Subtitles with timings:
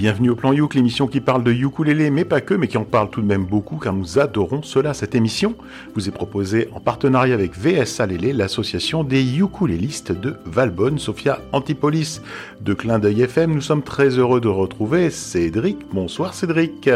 [0.00, 2.84] bienvenue au Plan Youk, l'émission qui parle de ukulélé, mais pas que, mais qui en
[2.84, 4.94] parle tout de même beaucoup, car nous adorons cela.
[4.94, 5.54] Cette émission
[5.94, 12.22] vous est proposée en partenariat avec VSA Lélé, l'association des ukulélistes de Valbonne, Sophia Antipolis
[12.62, 13.52] de Clin d'œil FM.
[13.52, 15.76] Nous sommes très heureux de retrouver Cédric.
[15.92, 16.88] Bonsoir Cédric.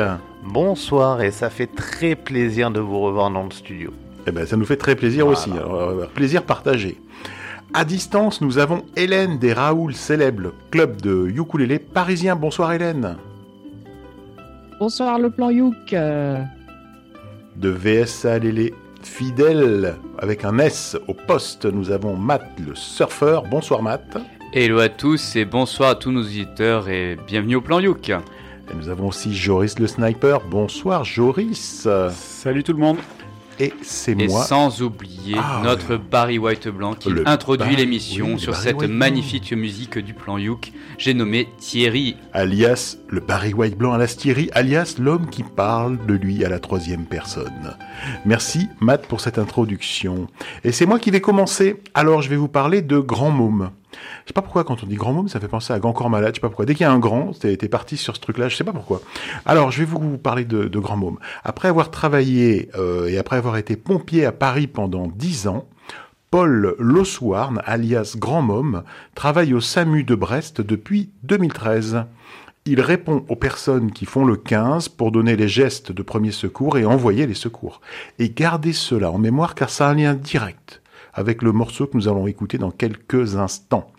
[0.43, 3.93] Bonsoir, et ça fait très plaisir de vous revoir dans le studio.
[4.27, 5.50] Eh ben, ça nous fait très plaisir aussi.
[5.50, 6.96] Alors, plaisir partagé.
[7.77, 12.37] À distance, nous avons Hélène des Raoul célèbre club de ukulélé parisien.
[12.37, 13.17] Bonsoir Hélène.
[14.79, 15.91] Bonsoir le plan Youk.
[15.91, 16.39] De
[17.68, 23.43] VSA Lélé fidèle avec un S au poste, nous avons Matt le surfeur.
[23.51, 24.18] Bonsoir Matt.
[24.53, 28.09] Hello à tous et bonsoir à tous nos auditeurs et bienvenue au plan Youk.
[28.09, 30.43] Et nous avons aussi Joris le sniper.
[30.49, 31.89] Bonsoir Joris.
[32.12, 32.98] Salut tout le monde.
[33.61, 34.42] Et c'est Et moi.
[34.44, 38.89] sans oublier Ah, notre Barry White Blanc qui Le introduit l'émission oui, sur cette White
[38.89, 38.98] Blanc.
[38.98, 40.73] magnifique musique du plan Youk.
[40.98, 42.17] J'ai nommé Thierry.
[42.33, 46.48] alias le Barry White Blanc à la Thierry, alias l'homme qui parle de lui à
[46.48, 47.77] la troisième personne.
[48.25, 50.27] Merci Matt pour cette introduction.
[50.64, 51.81] Et c'est moi qui vais commencer.
[51.95, 53.70] Alors je vais vous parler de Grand Môme.
[54.25, 56.08] Je sais pas pourquoi quand on dit Grand Môme, ça fait penser à Grand Corps
[56.08, 56.30] Malade.
[56.30, 56.64] Je sais pas pourquoi.
[56.64, 58.48] Dès qu'il y a un grand, t'es t'es parti sur ce truc-là.
[58.48, 59.03] Je sais pas pourquoi.
[59.44, 61.19] Alors je vais vous parler de, Grand Môme.
[61.44, 65.67] Après avoir travaillé euh, et après avoir été pompier à Paris pendant dix ans,
[66.30, 68.83] Paul Lossoirne, alias Grand Môme,
[69.14, 72.05] travaille au SAMU de Brest depuis 2013.
[72.64, 76.78] Il répond aux personnes qui font le 15 pour donner les gestes de premier secours
[76.78, 77.83] et envoyer les secours.
[78.19, 80.80] Et gardez cela en mémoire car ça a un lien direct
[81.14, 83.92] avec le morceau que nous allons écouter dans quelques instants.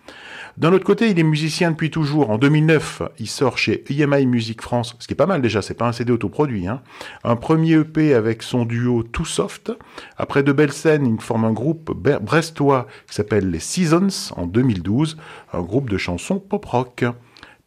[0.58, 2.30] D'un autre côté, il est musicien depuis toujours.
[2.30, 5.74] En 2009, il sort chez EMI Music France, ce qui est pas mal déjà, c'est
[5.74, 6.66] pas un CD autoproduit.
[6.66, 6.82] Hein.
[7.26, 9.74] Un premier EP avec son duo Too Soft.
[10.18, 15.18] Après de belles scènes, il forme un groupe brestois qui s'appelle les Seasons en 2012,
[15.52, 17.04] un groupe de chansons pop-rock.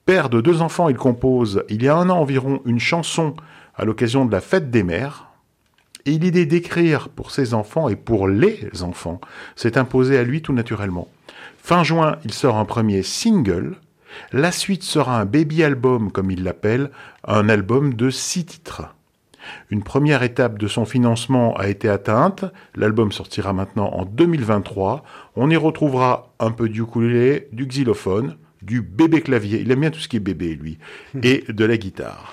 [0.07, 3.37] Père de deux enfants, il compose il y a un an environ une chanson
[3.75, 5.27] à l'occasion de la fête des mères.
[6.07, 9.21] Et l'idée d'écrire pour ses enfants et pour les enfants
[9.57, 11.09] s'est imposée à lui tout naturellement.
[11.69, 13.77] Fin juin, il sort un premier single.
[14.33, 16.91] La suite sera un baby album, comme il l'appelle,
[17.25, 18.95] un album de six titres.
[19.69, 22.47] Une première étape de son financement a été atteinte.
[22.75, 25.05] L'album sortira maintenant en 2023.
[25.37, 29.61] On y retrouvera un peu du ukulélé, du xylophone, du bébé clavier.
[29.61, 30.79] Il aime bien tout ce qui est bébé, lui.
[31.23, 32.33] Et de la guitare.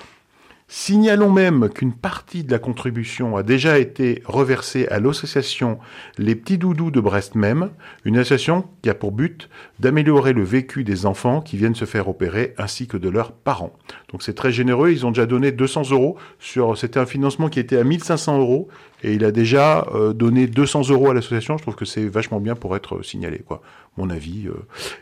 [0.68, 5.78] Signalons même qu'une partie de la contribution a déjà été reversée à l'association
[6.18, 7.70] Les Petits Doudous de Brest même,
[8.04, 12.08] une association qui a pour but d'améliorer le vécu des enfants qui viennent se faire
[12.08, 13.74] opérer ainsi que de leurs parents.
[14.10, 17.60] Donc c'est très généreux, ils ont déjà donné 200 euros sur, c'était un financement qui
[17.60, 18.66] était à 1500 euros
[19.04, 21.56] et il a déjà euh, donné 200 euros à l'association.
[21.58, 23.62] Je trouve que c'est vachement bien pour être signalé, quoi.
[23.96, 24.46] Mon avis.
[24.46, 24.54] euh.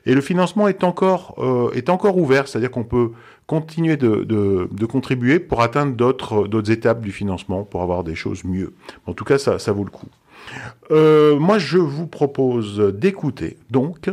[0.06, 3.10] Et le financement est encore euh, est encore ouvert, c'est-à-dire qu'on peut
[3.46, 8.14] continuer de, de, de contribuer pour atteindre d'autres d'autres étapes du financement, pour avoir des
[8.14, 8.72] choses mieux.
[9.06, 10.08] En tout cas, ça, ça vaut le coup.
[10.90, 14.10] Euh, moi, je vous propose d'écouter donc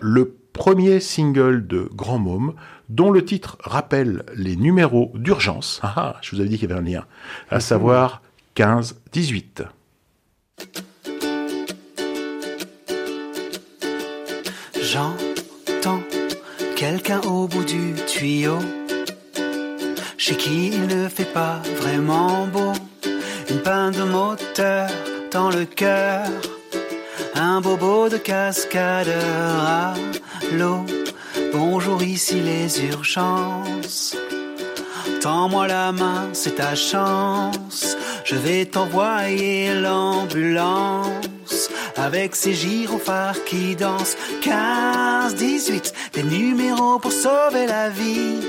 [0.00, 2.54] le premier single de Grand Môme,
[2.88, 5.80] dont le titre rappelle les numéros d'urgence.
[5.82, 7.04] Ah, ah, je vous avais dit qu'il y avait un lien,
[7.50, 8.22] à savoir
[8.56, 9.66] 15-18.
[14.94, 16.04] J'entends
[16.76, 18.60] quelqu'un au bout du tuyau.
[20.16, 22.72] Chez qui il ne fait pas vraiment beau.
[23.50, 24.88] Une panne de moteur
[25.32, 26.28] dans le cœur.
[27.34, 29.94] Un bobo de cascadeur à
[30.52, 30.86] l'eau.
[31.52, 34.16] Bonjour, ici les urgences.
[35.20, 37.96] Tends-moi la main, c'est ta chance.
[38.24, 41.03] Je vais t'envoyer l'ambulance
[42.04, 44.16] avec ses gyrophares qui dansent.
[44.42, 48.40] 15, 18, des numéros pour sauver la vie.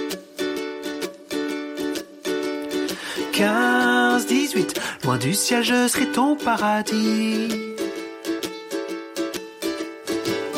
[3.31, 7.47] 15, 18, loin du ciel, je serai ton paradis.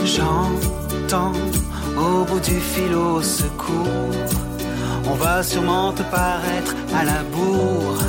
[0.03, 1.33] J'entends
[1.97, 4.25] au bout du fil au secours.
[5.09, 8.01] On va sûrement te paraître à la bourre.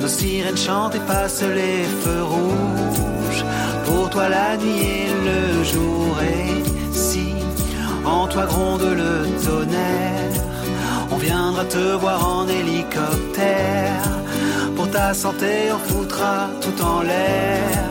[0.00, 3.13] Nos sirènes chantent et passent les feux rouges.
[3.84, 6.16] Pour toi la nuit et le jour.
[6.22, 7.34] Et si
[8.04, 10.42] en toi gronde le tonnerre,
[11.10, 14.02] on viendra te voir en hélicoptère.
[14.76, 17.90] Pour ta santé, on foutra tout en l'air.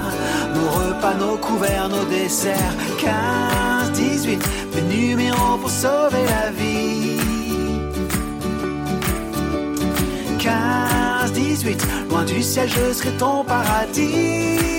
[0.55, 2.75] Nos repas, nos couverts, nos desserts.
[2.99, 4.41] 15, 18,
[4.73, 7.17] des numéros pour sauver la vie.
[10.39, 14.72] 15, 18, loin du ciel, je serai ton paradis.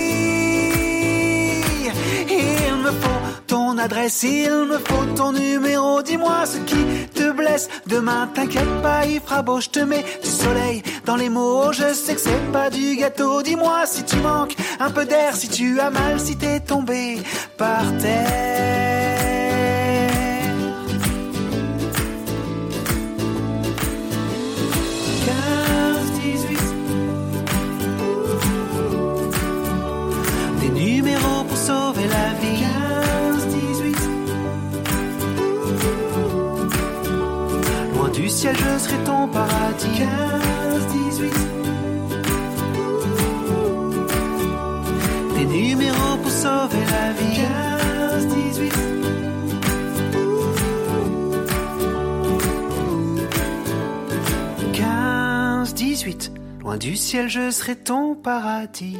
[2.85, 6.03] Il me faut ton adresse, il me faut ton numéro.
[6.03, 7.67] Dis-moi ce qui te blesse.
[7.87, 9.59] Demain, t'inquiète pas, il fera beau.
[9.59, 11.71] Je te mets du soleil dans les mots.
[11.71, 13.41] Je sais que c'est pas du gâteau.
[13.41, 17.17] Dis-moi si tu manques un peu d'air, si tu as mal, si t'es tombé
[17.57, 18.84] par terre.
[38.35, 39.87] Ciel, je serai ton paradis.
[39.97, 41.33] 15, 18.
[45.37, 47.35] Des numéros pour sauver la vie.
[47.37, 48.73] 15, 18.
[54.73, 58.97] Quinze, dix-huit, loin du ciel, je serai ton paradis.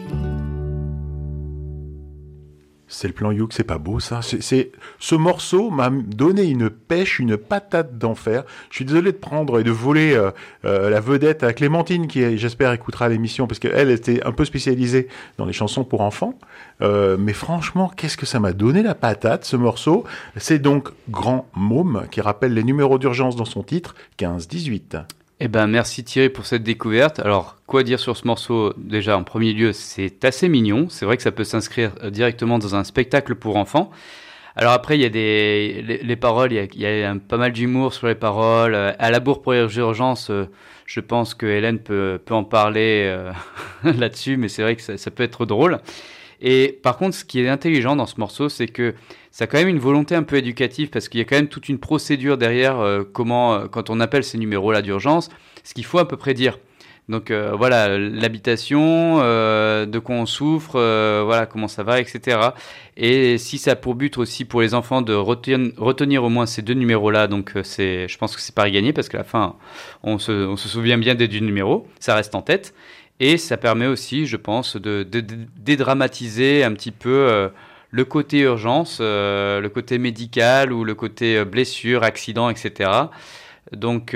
[2.97, 4.21] C'est le plan Youk, c'est pas beau ça.
[4.21, 8.45] C'est, ce morceau m'a donné une pêche, une patate d'enfer.
[8.69, 10.31] Je suis désolé de prendre et de voler euh,
[10.63, 15.09] euh, la vedette à Clémentine qui, j'espère, écoutera l'émission parce qu'elle était un peu spécialisée
[15.37, 16.39] dans les chansons pour enfants.
[16.81, 20.05] Euh, mais franchement, qu'est-ce que ça m'a donné la patate ce morceau?
[20.37, 25.03] C'est donc Grand Môme qui rappelle les numéros d'urgence dans son titre 15-18.
[25.41, 27.19] Eh ben, merci Thierry pour cette découverte.
[27.19, 30.87] Alors, quoi dire sur ce morceau Déjà, en premier lieu, c'est assez mignon.
[30.89, 33.91] C'est vrai que ça peut s'inscrire euh, directement dans un spectacle pour enfants.
[34.55, 37.93] Alors après, il y a des les, les paroles, il y a, pas mal d'humour
[37.93, 38.75] sur les paroles.
[38.75, 40.47] Euh, À la bourre pour les urgences, euh,
[40.85, 43.13] je pense que Hélène peut, peut en parler
[43.83, 45.79] là-dessus, mais c'est vrai que ça peut être drôle.
[46.47, 48.93] Et par contre, ce qui est intelligent dans ce morceau, c'est que
[49.31, 51.47] ça a quand même une volonté un peu éducative parce qu'il y a quand même
[51.47, 55.29] toute une procédure derrière euh, comment, euh, quand on appelle ces numéros-là d'urgence,
[55.63, 56.59] ce qu'il faut à peu près dire.
[57.09, 60.73] Donc euh, voilà, l'habitation, de quoi on souffre,
[61.25, 62.37] voilà comment ça va, etc.
[62.95, 66.61] Et si ça a pour but aussi pour les enfants de retenir, au moins ces
[66.61, 69.55] deux numéros-là, donc c'est, je pense que c'est pas gagné parce qu'à la fin,
[70.03, 72.73] on se souvient bien des deux numéros, ça reste en tête.
[73.19, 77.49] Et ça permet aussi, je pense, de, de- de dédramatiser un petit peu euh,
[77.91, 82.89] le côté urgence, euh, le côté médical ou le côté euh, blessure, accident, etc.
[83.71, 84.15] Donc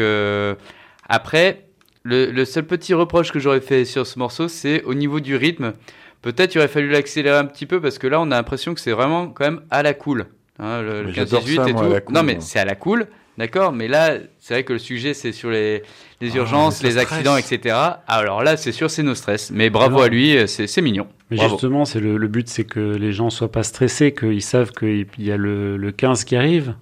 [1.07, 1.66] après,
[2.04, 5.36] le, le seul petit reproche que j'aurais fait sur ce morceau, c'est au niveau du
[5.36, 5.74] rythme.
[6.22, 8.81] Peut-être il aurait fallu l'accélérer un petit peu parce que là, on a l'impression que
[8.81, 10.25] c'est vraiment quand même à la cool.
[10.60, 12.06] Hein, le, le Mais j'adore 15-18 ça, et moi, tout.
[12.06, 13.07] cool, non, mais c'est à la cool,
[13.38, 13.72] d'accord.
[13.72, 15.84] Mais là, c'est vrai que le sujet, c'est sur les,
[16.21, 17.75] les Ah, urgences, les accidents, etc.
[18.07, 19.51] Alors là, c'est sûr, c'est nos stress.
[19.51, 21.07] Mais bravo à lui, c'est c'est mignon.
[21.31, 21.51] Mais Bravo.
[21.51, 25.06] justement, c'est le, le but, c'est que les gens soient pas stressés, qu'ils savent qu'il
[25.19, 26.74] y a le, le 15 qui arrive.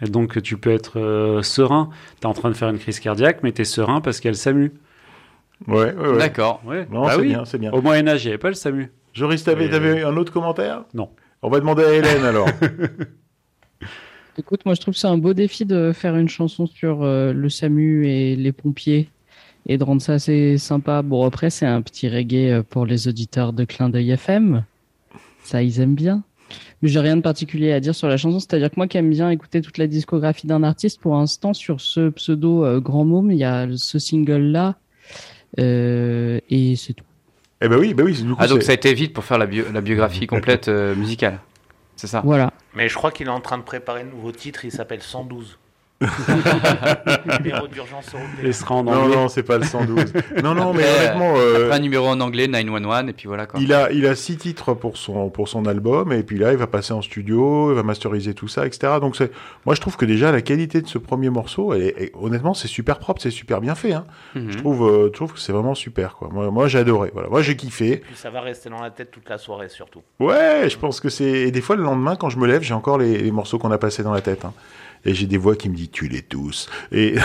[0.00, 1.90] Et donc, tu peux être euh, serein.
[2.20, 4.26] Tu es en train de faire une crise cardiaque, mais tu es serein parce qu'il
[4.26, 4.72] y a le SAMU.
[5.66, 6.18] Ouais, ouais, ouais.
[6.18, 6.62] D'accord.
[6.64, 6.86] Ouais.
[6.90, 7.28] Non, Bah c'est oui.
[7.30, 7.72] bien, c'est bien.
[7.72, 8.92] Au Moyen-Âge, il n'y avait pas le SAMU.
[9.12, 11.10] Joris, t'avais, t'avais un autre commentaire Non.
[11.42, 12.48] On va demander à Hélène alors.
[14.38, 17.32] Écoute, moi je trouve que c'est un beau défi de faire une chanson sur euh,
[17.32, 19.08] le SAMU et les pompiers
[19.66, 21.02] et de rendre ça assez sympa.
[21.02, 24.64] Bon, après, c'est un petit reggae euh, pour les auditeurs de Clin d'œil FM.
[25.42, 26.22] Ça, ils aiment bien.
[26.80, 28.38] Mais j'ai rien de particulier à dire sur la chanson.
[28.38, 31.80] C'est-à-dire que moi qui aime bien écouter toute la discographie d'un artiste, pour l'instant, sur
[31.80, 34.76] ce pseudo euh, Grand Môme, il y a ce single-là.
[35.58, 37.04] Euh, et c'est tout.
[37.60, 39.24] eh ben oui, ben oui, du coup, Ah, donc c'est- ça a été vite pour
[39.24, 41.40] faire la, bio- la biographie complète euh, musicale.
[41.96, 42.22] C'est ça?
[42.24, 42.52] Voilà.
[42.78, 45.58] Mais je crois qu'il est en train de préparer un nouveau titre, il s'appelle 112.
[47.42, 48.52] Numéro d'urgence Et européen.
[48.52, 49.16] sera en Non, anglais.
[49.16, 50.12] non, c'est pas le 112.
[50.42, 53.46] non, non, mais Après, honnêtement, euh, Après un numéro en anglais, 911, et puis voilà
[53.46, 53.60] quoi.
[53.60, 56.58] il a, il a six titres pour son, pour son album, et puis là, il
[56.58, 58.94] va passer en studio, il va masteriser tout ça, etc.
[59.00, 59.30] Donc, c'est,
[59.66, 62.54] moi, je trouve que déjà, la qualité de ce premier morceau, elle est- elle- honnêtement,
[62.54, 64.04] c'est super propre, c'est super bien fait, hein.
[64.34, 64.50] Mhm.
[64.52, 66.28] Je trouve, euh, je trouve que c'est vraiment super, quoi.
[66.32, 67.10] Moi, moi j'ai adoré.
[67.12, 67.28] Voilà.
[67.28, 67.96] Moi, j'ai kiffé.
[67.98, 70.02] Puis ça va rester dans la tête toute la soirée surtout.
[70.20, 71.24] Ouais, je pense que c'est.
[71.24, 73.70] Et des fois, le lendemain, quand je me lève, j'ai encore les, les morceaux qu'on
[73.72, 74.44] a passés dans la tête.
[74.44, 74.52] hein.
[75.04, 76.68] Et j'ai des voix qui me disent tu les tous.
[76.92, 77.14] Et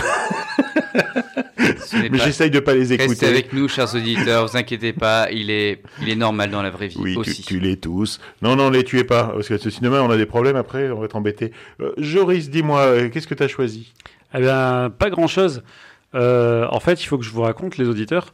[2.10, 3.26] mais j'essaye de pas les Restez écouter.
[3.26, 6.88] avec nous, chers auditeurs, vous inquiétez pas, il est, il est normal dans la vraie
[6.88, 7.42] vie Oui, tu, aussi.
[7.42, 8.20] tu les tous.
[8.42, 10.98] Non, non, les tuez pas, parce que si demain on a des problèmes après, on
[11.00, 11.52] va être embêté.
[11.80, 13.92] Euh, Joris, dis-moi, euh, qu'est-ce que tu as choisi?
[14.34, 15.62] Eh bien, pas grand-chose.
[16.14, 18.32] Euh, en fait, il faut que je vous raconte, les auditeurs.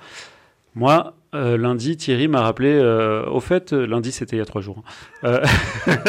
[0.75, 2.69] Moi, euh, lundi, Thierry m'a rappelé.
[2.71, 4.83] euh, au fait, euh, lundi, c'était il y a trois jours.
[5.25, 5.41] hein.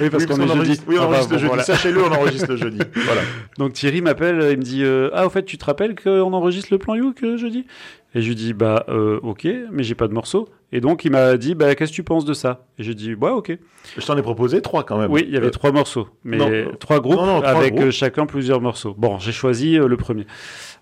[0.00, 1.48] Oui, parce Oui, qu'on enregistre, oui, on enregistre le jeudi.
[1.48, 1.62] voilà.
[1.62, 2.78] Sachez-le, on enregistre le jeudi.
[3.04, 3.20] Voilà.
[3.58, 4.82] Donc Thierry m'appelle, il me dit
[5.12, 7.66] Ah, au fait, tu te rappelles qu'on enregistre le plan Youk jeudi?
[8.14, 8.86] Et je lui dis Bah,
[9.22, 10.48] ok, mais j'ai pas de morceau.
[10.72, 12.64] Et donc il m'a dit Bah, qu'est-ce que tu penses de ça?
[12.78, 13.56] Et j'ai dit Bah, ok.
[13.96, 15.10] Je t'en ai proposé trois quand même.
[15.12, 17.90] Oui, il y avait trois morceaux, mais non, trois groupes non, non, trois avec groupes.
[17.90, 18.94] chacun plusieurs morceaux.
[18.96, 20.26] Bon, j'ai choisi le premier.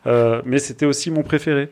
[0.07, 1.69] Mais c'était aussi mon préféré.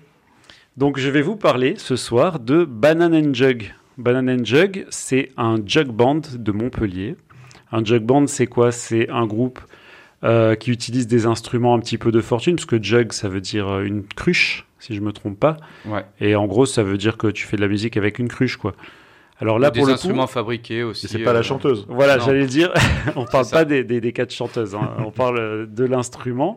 [0.78, 3.74] Donc je vais vous parler ce soir de Banana and Jug.
[3.96, 7.16] Banana and Jug, c'est un jug band de Montpellier.
[7.72, 8.70] Un jug band, c'est quoi?
[8.70, 9.58] C'est un groupe
[10.22, 13.40] euh, qui utilise des instruments un petit peu de fortune, parce que jug, ça veut
[13.40, 15.56] dire euh, une cruche, si je me trompe pas.
[15.84, 16.04] Ouais.
[16.20, 18.56] Et en gros, ça veut dire que tu fais de la musique avec une cruche,
[18.56, 18.72] quoi.
[19.40, 21.06] Alors là, des pour le instruments coup, fabriqués aussi.
[21.06, 21.86] Et c'est pas la euh, chanteuse.
[21.88, 22.72] voilà, j'allais dire,
[23.16, 24.92] on parle pas des, des, des quatre chanteuses, hein.
[25.04, 26.56] on parle de l'instrument.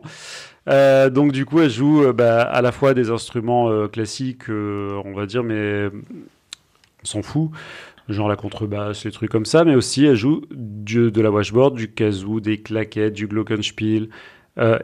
[0.68, 4.48] Euh, donc du coup, elle joue euh, bah, à la fois des instruments euh, classiques,
[4.48, 5.88] on va dire, mais
[7.02, 7.50] on s'en fout,
[8.08, 11.90] genre la contrebasse, les trucs comme ça, mais aussi elle joue de la washboard, du
[11.90, 14.08] kazoo, des claquettes, du glockenspiel,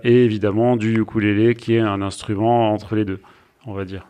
[0.02, 3.20] et évidemment du ukulélé, qui est un instrument entre les deux,
[3.66, 4.08] on va dire.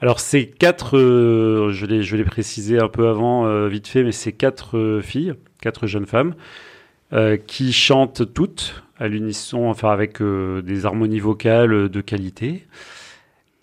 [0.00, 4.32] Alors ces quatre, je l'ai je l'ai précisé un peu avant, vite fait, mais c'est
[4.32, 6.34] quatre filles, quatre jeunes femmes,
[7.46, 12.66] qui chantent toutes à l'unisson, enfin avec euh, des harmonies vocales de qualité,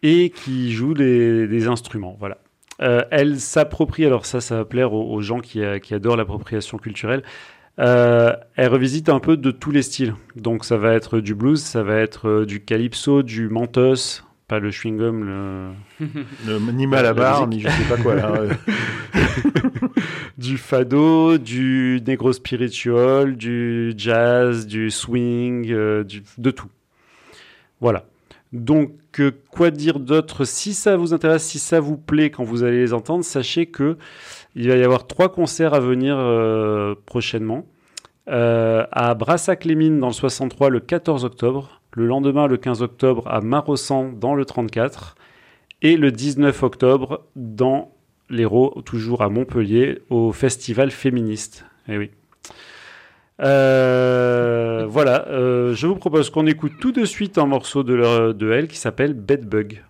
[0.04, 2.18] et qui jouent des, instruments.
[2.20, 2.40] Voilà.
[2.82, 6.78] Euh, elles s'approprient, alors ça, ça va plaire aux, gens qui, euh, qui adorent l'appropriation
[6.78, 7.24] culturelle.
[7.80, 10.14] Euh, elles revisitent un peu de tous les styles.
[10.36, 14.70] Donc ça va être du blues, ça va être du calypso, du mentos, pas le
[14.72, 15.70] chewing-gum, le,
[16.50, 17.66] Euh, ni mal à La barre, musique.
[17.66, 18.16] ni je sais pas quoi.
[18.16, 18.34] là.
[20.38, 26.68] du fado, du negro spiritual, du jazz, du swing, euh, du- de tout.
[27.82, 28.06] Voilà.
[28.52, 30.44] Donc, euh, quoi dire d'autre?
[30.44, 33.98] Si ça vous intéresse, si ça vous plaît quand vous allez les entendre, sachez que
[34.56, 37.66] il va y avoir trois concerts à venir euh, prochainement.
[38.28, 43.42] Euh, à Brassac-les-Mines dans le 63 le 14 octobre, le lendemain le 15 octobre à
[43.42, 45.16] Marossan dans le 34
[45.82, 47.92] et le 19 octobre dans
[48.30, 51.66] l'Hérault, toujours à Montpellier, au festival féministe.
[51.88, 52.12] Eh oui.
[53.42, 58.34] Euh, voilà, euh, je vous propose qu'on écoute tout de suite un morceau de, leur-
[58.34, 59.74] de elle qui s'appelle Bedbug.
[59.74, 59.89] Yes,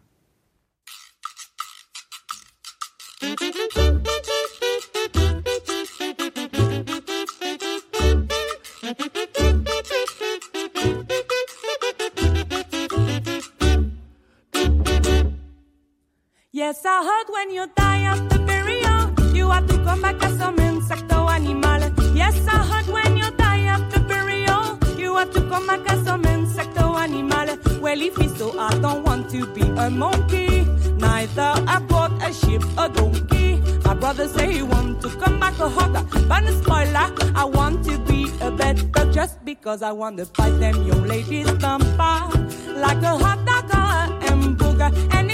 [16.99, 21.09] I heard when you die after burial, you have to come back as some insect
[21.13, 21.79] or animal.
[22.13, 26.25] Yes, I heard when you die after burial, you have to come back as some
[26.25, 27.57] insect or animal.
[27.79, 30.65] Well, if it's so, I don't want to be a monkey,
[30.97, 33.61] neither a goat, a sheep, a donkey.
[33.85, 37.85] My brother say he want to come back a hugger, but a spoiler, I want
[37.85, 42.29] to be a bug just because I want to bite them young ladies' bumper
[42.75, 44.91] like a hot dog or a hamburger.
[45.11, 45.28] And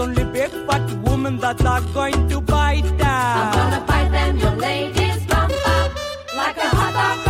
[0.00, 3.36] only big fat women that are going to bite down.
[3.36, 5.82] I'm gonna bite them young ladies bumper
[6.34, 7.29] like a hot dog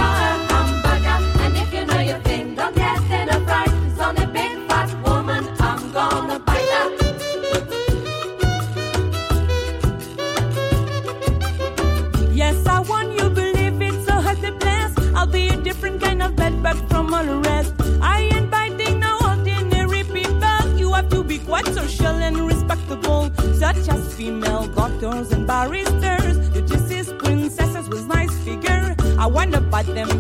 [24.31, 28.95] female doctors and barristers, duchesses, princesses with nice figure.
[29.19, 30.11] I wanna bite them.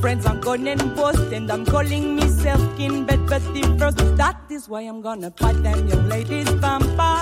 [0.00, 3.98] Friends, I'm going and boast, and I'm calling myself king bed, but the first.
[4.16, 7.16] That is why I'm gonna bite them young ladies' bumper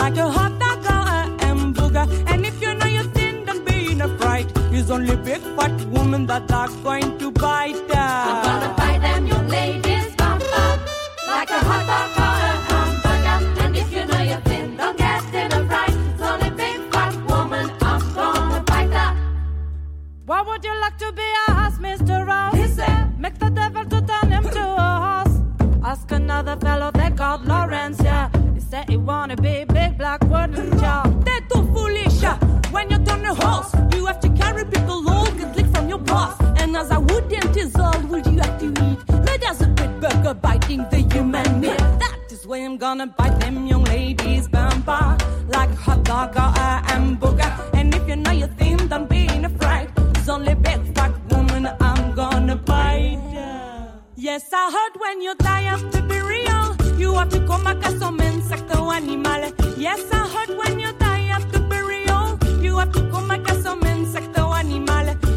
[0.00, 2.06] like a hot dog or a hamburger.
[2.30, 4.48] And if you know you're thin, don't be in a fright.
[4.72, 8.79] It's only big fat women that are going to bite I'm
[33.30, 36.34] a horse, you have to carry people all get lick from your boss.
[36.60, 38.98] And as a wooden teasel, will you have to eat?
[39.06, 41.78] But there's a big burger biting the human meat.
[42.04, 45.16] That is why I'm gonna bite them young ladies' bumper
[45.48, 47.52] like hot dog or a hamburger.
[47.74, 49.90] And if you know you're thin, don't be in a fright.
[50.16, 53.18] It's only big fat woman I'm gonna bite.
[54.16, 56.66] Yes, I heard when you die have after burial,
[56.98, 59.42] you have to come back as some insect or animal.
[59.78, 63.09] Yes, I heard when you die after burial, you have to as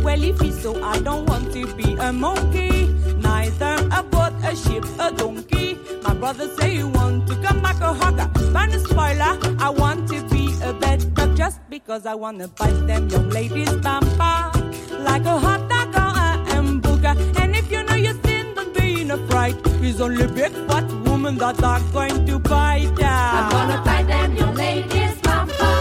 [0.03, 2.87] well, if it's so, I don't want to be a monkey.
[3.21, 5.79] Neither a boat, a sheep, a donkey.
[6.03, 8.27] My brother say you want to come back oh, a hugger.
[8.51, 12.85] Find a spoiler, I want to be a bed dog just because I wanna bite
[12.85, 14.51] them young ladies' bumper
[14.99, 17.15] like a hot dog or a hamburger.
[17.39, 19.55] And if you know you sin, don't be in a fright.
[19.81, 23.07] It's only big fat woman that are going to bite ya.
[23.07, 25.77] I'm gonna bite them young ladies' bumper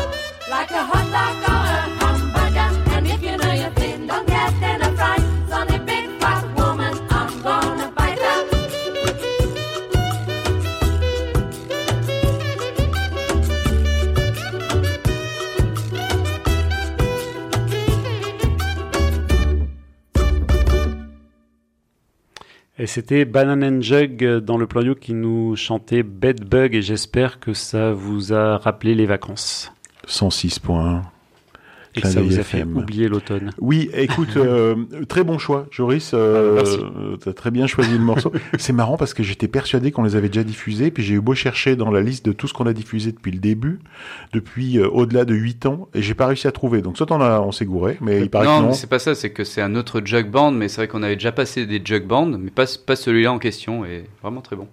[0.49, 1.62] like a hot dog
[22.83, 26.83] Et c'était Banana and Jug euh, dans le plan qui nous chantait Bed Bug et
[26.83, 29.73] j'espère que ça vous a rappelé les vacances
[30.09, 31.03] 106 points.
[31.95, 33.51] Et ça vous a fait oublier l'automne.
[33.61, 34.75] Oui, écoute, euh,
[35.09, 36.13] très bon choix, Joris.
[36.15, 36.79] Euh, Ah, merci.
[36.81, 38.33] euh, T'as très bien choisi le morceau.
[38.59, 41.35] C'est marrant parce que j'étais persuadé qu'on les avait déjà diffusés, puis j'ai eu beau
[41.35, 43.81] chercher dans la liste de tout ce qu'on a diffusé depuis le début,
[44.33, 46.83] depuis euh, au-delà de 8 ans, et j'ai pas réussi à trouver.
[46.83, 48.69] Donc soit on, a, on s'est gouré, mais il paraît non, que non.
[48.69, 51.03] mais c'est pas ça, c'est que c'est un autre jug band, mais c'est vrai qu'on
[51.03, 54.57] avait déjà passé des jug bands, mais pas, pas celui-là en question, et vraiment très
[54.57, 54.69] bon.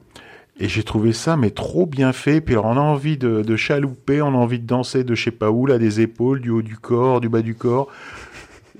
[0.60, 2.42] Et j'ai trouvé ça, mais trop bien fait.
[2.42, 5.24] Puis alors, on a envie de, de chalouper, on a envie de danser de je
[5.24, 7.88] sais pas où, là, des épaules, du haut du corps, du bas du corps.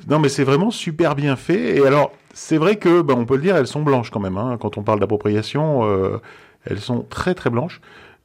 [0.10, 1.78] Non, mais c'est vraiment super bien fait.
[1.78, 4.38] Et alors, c'est vrai que, ben, on peut le dire, elles sont blanches quand même.
[4.38, 4.58] Hein.
[4.60, 6.18] Quand on parle d'appropriation, euh,
[6.66, 7.80] elles sont très très blanches.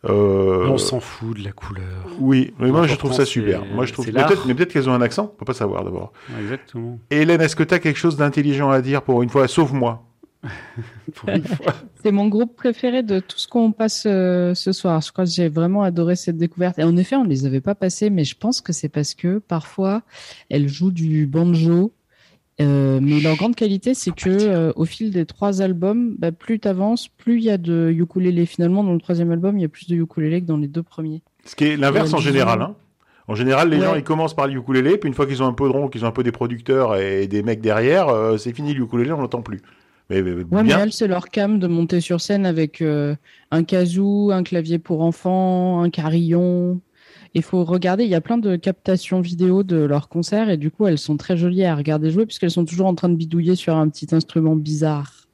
[0.06, 1.84] Euh, On s'en fout de la couleur.
[2.20, 3.62] oui, mais moi je trouve ça super.
[3.74, 6.12] Moi je trouve peut-être, mais peut-être qu'elles ont un accent, on peut pas savoir d'abord.
[6.42, 6.98] Exactement.
[7.10, 9.48] Hélène, est-ce que tu as quelque chose d'intelligent à dire pour une fois?
[9.48, 10.02] Sauve-moi.
[11.14, 11.74] Pour une fois.
[12.02, 15.00] C'est mon groupe préféré de tout ce qu'on passe euh, ce soir.
[15.00, 16.78] Je crois que j'ai vraiment adoré cette découverte.
[16.78, 19.14] Et en effet, on ne les avait pas passées, mais je pense que c'est parce
[19.14, 20.02] que parfois,
[20.50, 21.92] elles jouent du banjo.
[22.60, 26.60] Euh, mais leur grande qualité, c'est que euh, au fil des trois albums, bah, plus
[26.60, 28.46] tu avances, plus il y a de ukulélé.
[28.46, 30.82] Finalement, dans le troisième album, il y a plus de ukulélé que dans les deux
[30.84, 31.22] premiers.
[31.44, 32.62] Ce qui est l'inverse en général.
[32.62, 32.76] Hein.
[33.26, 33.84] En général, les Ouais.
[33.86, 35.88] gens ils commencent par le ukulélé, puis une fois qu'ils ont un peu de rond,
[35.88, 39.12] qu'ils ont un peu des producteurs et des mecs derrière, euh, c'est fini le ukulélé,
[39.12, 39.62] on l'entend plus.
[40.10, 40.80] Mais, mais Ouais, mais bien.
[40.80, 43.16] elles, c'est leur cam de monter sur scène avec euh,
[43.50, 46.80] un kazoo, un clavier pour enfants, un carillon.
[47.34, 50.70] Il faut regarder, il y a plein de captations vidéo de leurs concerts et du
[50.70, 53.56] coup, elles sont très jolies à regarder jouer puisqu'elles sont toujours en train de bidouiller
[53.56, 55.24] sur un petit instrument bizarre.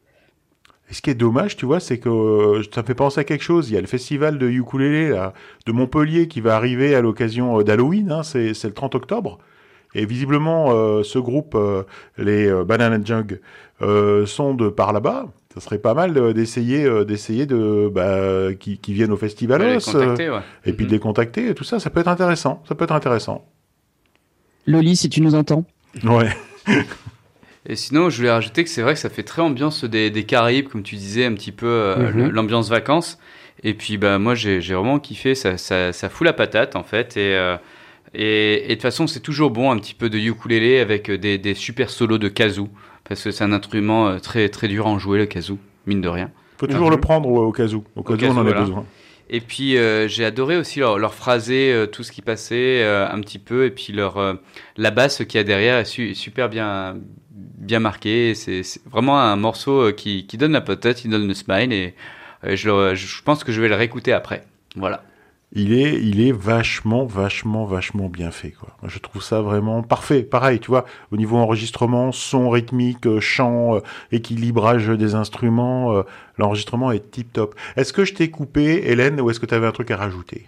[0.90, 3.24] Et ce qui est dommage, tu vois, c'est que euh, ça me fait penser à
[3.24, 3.70] quelque chose.
[3.70, 5.34] Il y a le festival de ukulélé là,
[5.66, 9.38] de Montpellier qui va arriver à l'occasion euh, d'Halloween, hein, c'est c'est le 30 octobre.
[9.94, 11.82] Et visiblement, euh, ce groupe, euh,
[12.16, 13.40] les euh, Banana Jug,
[13.82, 15.26] euh, sont de par là-bas.
[15.54, 19.60] Ça serait pas mal d'essayer, euh, d'essayer de, bah, qui, qui viennent au festival.
[19.62, 20.40] Ouais, ouais.
[20.64, 20.94] et puis de Mhm.
[20.94, 22.62] les contacter et tout ça, ça peut être intéressant.
[22.68, 23.44] Ça peut être intéressant.
[24.66, 25.64] Loli, si tu nous entends.
[26.04, 26.28] Ouais.
[27.66, 30.24] Et sinon, je voulais rajouter que c'est vrai que ça fait très ambiance des, des
[30.24, 32.30] Caraïbes, comme tu disais, un petit peu euh, Mhm.
[32.30, 33.18] l'ambiance vacances.
[33.62, 35.34] Et puis, bah, moi, j'ai j'ai vraiment kiffé.
[35.34, 37.16] Ça, ça, ça fout la patate, en fait.
[37.18, 37.56] Et, euh,
[38.14, 41.38] et, et de toute façon, c'est toujours bon, un petit peu de ukulélé avec des,
[41.38, 42.68] des super solos de kazoo.
[43.08, 46.00] Parce que c'est un instrument euh, très, très dur à en jouer, le kazoo, mine
[46.00, 46.30] de rien.
[46.58, 46.94] Faut toujours Mhm.
[46.94, 47.48] le prendre au, où.
[47.48, 48.60] Au cas où cas on en a voilà.
[48.60, 48.84] besoin.
[49.32, 53.08] Et puis euh, j'ai adoré aussi leur, leur phrasé, euh, tout ce qui passait euh,
[53.08, 54.34] un petit peu, et puis leur euh,
[54.76, 56.96] la basse qui y a derrière est su- super bien
[57.30, 58.34] bien marquée.
[58.34, 61.94] C'est vraiment un morceau euh, qui, qui donne la patate, qui donne le smile, et
[62.44, 62.56] euh,
[62.94, 64.42] je pense que je vais le réécouter après.
[64.74, 65.04] Voilà.
[65.52, 68.76] Il est, il est vachement, vachement, vachement bien fait, quoi.
[68.86, 70.22] Je trouve ça vraiment parfait.
[70.22, 73.80] Pareil, tu vois, au niveau enregistrement, son rythmique, euh, chant, euh,
[74.12, 76.02] équilibrage des instruments, euh,
[76.38, 77.56] l'enregistrement est tip top.
[77.76, 80.46] Est-ce que je t'ai coupé, Hélène, ou est-ce que tu avais un truc à rajouter?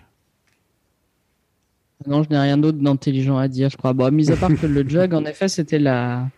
[2.06, 3.92] Non, je n'ai rien d'autre d'intelligent à dire, je crois.
[3.92, 6.28] Bon, mis à part que le jug, en effet, c'était la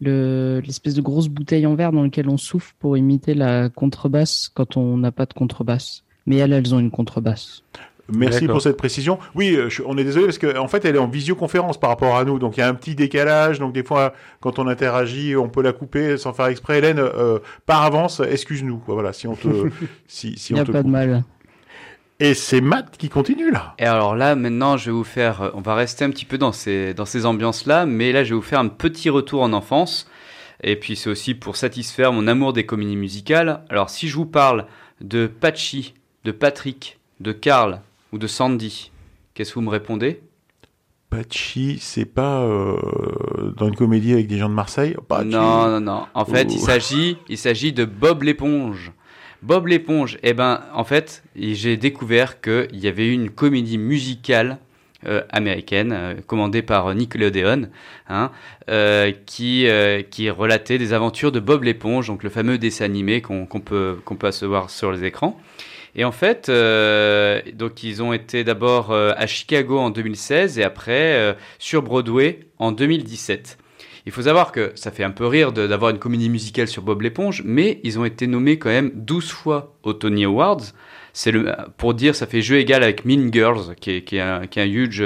[0.00, 4.50] le- l'espèce de grosse bouteille en verre dans laquelle on souffle pour imiter la contrebasse
[4.54, 6.04] quand on n'a pas de contrebasse.
[6.26, 7.62] Mais elles, elles ont une contrebasse.
[8.14, 9.18] Merci pour cette précision.
[9.34, 11.90] Oui, euh, je- on est désolé parce qu'en en fait, elle est en visioconférence par
[11.90, 13.58] rapport à nous, donc il y a un petit décalage.
[13.58, 16.78] Donc des fois, quand on interagit, on peut la couper sans faire exprès.
[16.78, 18.82] Hélène, euh, par avance, excuse-nous.
[18.86, 19.48] Voilà, si on te,
[20.06, 21.24] si, si Il n'y a te pas de mal.
[22.22, 23.74] Et c'est Matt qui continue là.
[23.78, 25.40] Et alors là, maintenant, je vais vous faire.
[25.42, 28.30] euh, On va rester un petit peu dans ces, dans ces ambiances-là, mais là, je
[28.30, 30.06] vais vous faire un petit retour en enfance.
[30.62, 33.62] Et puis, c'est aussi pour satisfaire mon amour des comédies musicales.
[33.70, 34.66] Alors, si je vous parle
[35.00, 35.94] de Patchy,
[36.24, 37.80] de Patrick, de Karl
[38.12, 38.90] ou de Sandy,
[39.34, 40.20] qu'est-ce que vous me répondez?
[41.10, 44.94] Pachi, c'est pas euh, dans une comédie avec des gens de Marseille?
[45.08, 45.26] Pachi.
[45.26, 46.06] Non, non, non.
[46.14, 48.92] En fait, il s'agit, il s'agit de Bob l'éponge.
[49.42, 50.18] Bob l'éponge.
[50.22, 54.58] Eh ben, en fait, j'ai découvert qu'il y avait eu une comédie musicale
[55.04, 57.70] euh, américaine euh, commandée par Nickelodeon,
[58.08, 58.30] hein,
[59.26, 59.66] qui
[60.10, 64.14] qui relatait des aventures de Bob l'éponge, donc le fameux dessin animé qu'on peut qu'on
[64.14, 65.40] peut voir sur les écrans.
[65.94, 70.64] Et en fait, euh, donc ils ont été d'abord euh, à Chicago en 2016 et
[70.64, 73.58] après euh, sur Broadway en 2017.
[74.06, 77.02] Il faut savoir que ça fait un peu rire d'avoir une comédie musicale sur Bob
[77.02, 80.62] l'éponge, mais ils ont été nommés quand même 12 fois aux Tony Awards.
[81.12, 81.32] C'est
[81.76, 85.04] pour dire, ça fait jeu égal avec Mean Girls, qui est, un, huge,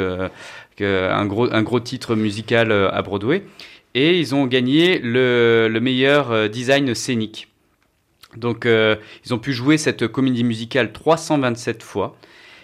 [0.80, 3.42] un gros, un gros titre musical à Broadway.
[3.94, 7.48] Et ils ont gagné le, le meilleur design scénique.
[8.36, 12.16] Donc, euh, ils ont pu jouer cette comédie musicale 327 fois.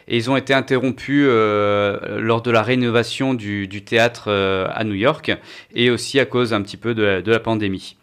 [0.09, 4.83] Et ils ont été interrompus euh, lors de la rénovation du, du théâtre euh, à
[4.83, 5.31] New York
[5.73, 7.97] et aussi à cause un petit peu de la, de la pandémie.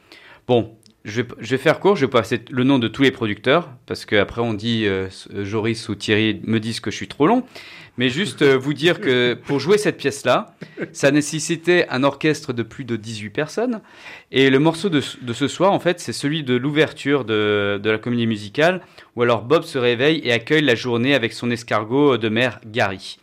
[0.47, 3.11] Bon, je vais, je vais faire court, je vais passer le nom de tous les
[3.11, 7.27] producteurs, parce qu'après on dit, euh, Joris ou Thierry me disent que je suis trop
[7.27, 7.43] long.
[7.97, 10.55] Mais juste euh, vous dire que pour jouer cette pièce-là,
[10.91, 13.81] ça nécessitait un orchestre de plus de 18 personnes.
[14.31, 17.97] Et le morceau de, ce soir, en fait, c'est celui de l'ouverture de, de la
[17.97, 18.81] comédie musicale,
[19.15, 23.17] où alors Bob se réveille et accueille la journée avec son escargot de mer Gary.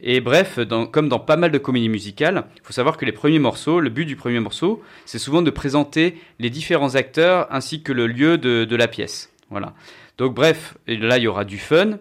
[0.00, 0.60] Et bref,
[0.92, 3.90] comme dans pas mal de comédies musicales, il faut savoir que les premiers morceaux, le
[3.90, 8.38] but du premier morceau, c'est souvent de présenter les différents acteurs ainsi que le lieu
[8.38, 9.32] de, de la pièce.
[9.50, 9.74] Voilà.
[10.16, 11.98] Donc bref, là il y aura du fun,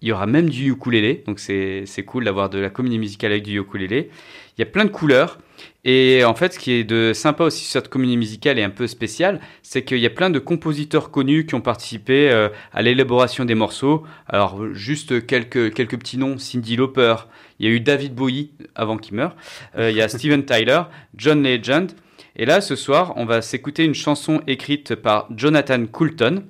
[0.00, 3.44] il y aura même du ukulélé, donc c'est cool d'avoir de la comédie musicale avec
[3.44, 4.10] du ukulélé.
[4.56, 5.38] Il y a plein de couleurs.
[5.84, 8.70] Et en fait, ce qui est de sympa aussi sur cette comédie musicale et un
[8.70, 12.82] peu spéciale, c'est qu'il y a plein de compositeurs connus qui ont participé euh, à
[12.82, 14.04] l'élaboration des morceaux.
[14.26, 16.38] Alors, juste quelques, quelques petits noms.
[16.38, 17.14] Cindy Lauper,
[17.58, 19.34] il y a eu David Bowie avant qu'il meure,
[19.76, 20.82] Euh, il y a Steven Tyler,
[21.16, 21.92] John Legend.
[22.36, 26.44] Et là, ce soir, on va s'écouter une chanson écrite par Jonathan Coulton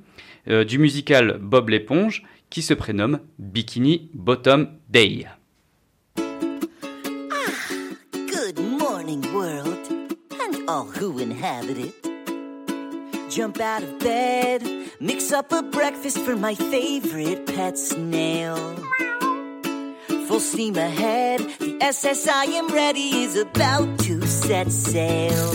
[0.49, 5.27] euh, du musical Bob l'éponge qui se prénomme Bikini Bottom Day.
[8.13, 9.79] Good morning, world,
[10.41, 11.95] and all who inhabit it?
[13.31, 14.63] Jump out of bed,
[15.01, 18.57] mix up a breakfast for my favorite pet snail.
[20.27, 25.53] Full steam ahead, the SS I am ready is about to set sail.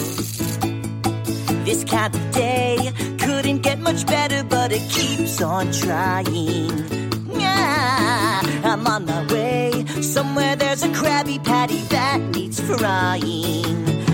[1.66, 2.92] This kind day
[3.34, 6.70] couldn't get much better, but it keeps on trying.
[7.32, 9.86] Yeah, I'm on my way.
[10.02, 14.13] Somewhere there's a Krabby Patty that needs frying.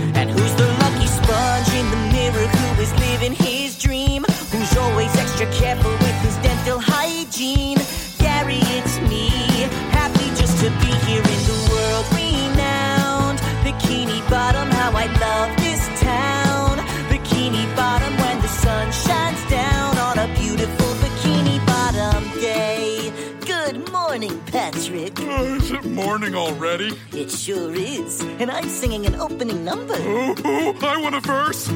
[26.31, 26.91] Morning already?
[27.11, 28.21] It sure is.
[28.39, 29.95] And I'm singing an opening number.
[29.97, 31.71] Oh, oh, I want a verse.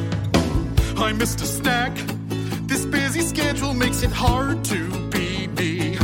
[0.98, 1.96] I missed a snack.
[2.68, 5.98] This busy schedule makes it hard to be me.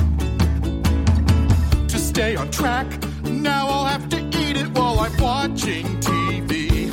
[1.87, 2.87] To stay on track,
[3.23, 6.89] now I'll have to eat it while I'm watching TV.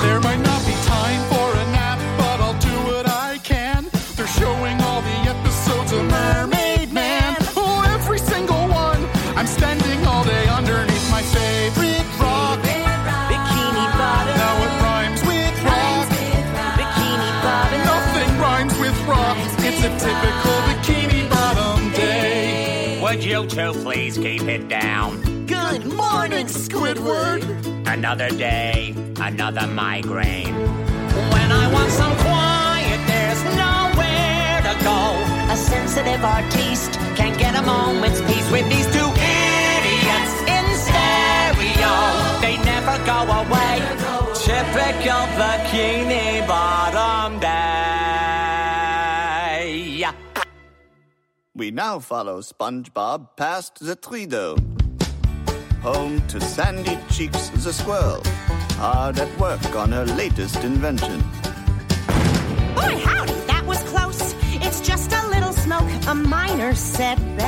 [0.00, 1.41] There might not be time for
[23.62, 25.20] Two please keep it down?
[25.46, 27.42] Good morning, Squidward.
[27.86, 30.54] Another day, another migraine.
[31.34, 35.00] When I want some quiet, there's nowhere to go.
[35.54, 39.10] A sensitive artiste can't get a moment's peace With these two
[39.78, 41.94] idiots in stereo,
[42.44, 43.76] they never go away.
[44.46, 47.81] Typical bikini bottom day.
[51.62, 54.58] We now follow SpongeBob past the Trido.
[55.82, 58.20] Home to Sandy Cheeks the squirrel,
[58.80, 61.20] hard at work on her latest invention.
[62.74, 64.34] Boy, howdy, that was close.
[64.54, 67.44] It's just a little smoke, a minor setback.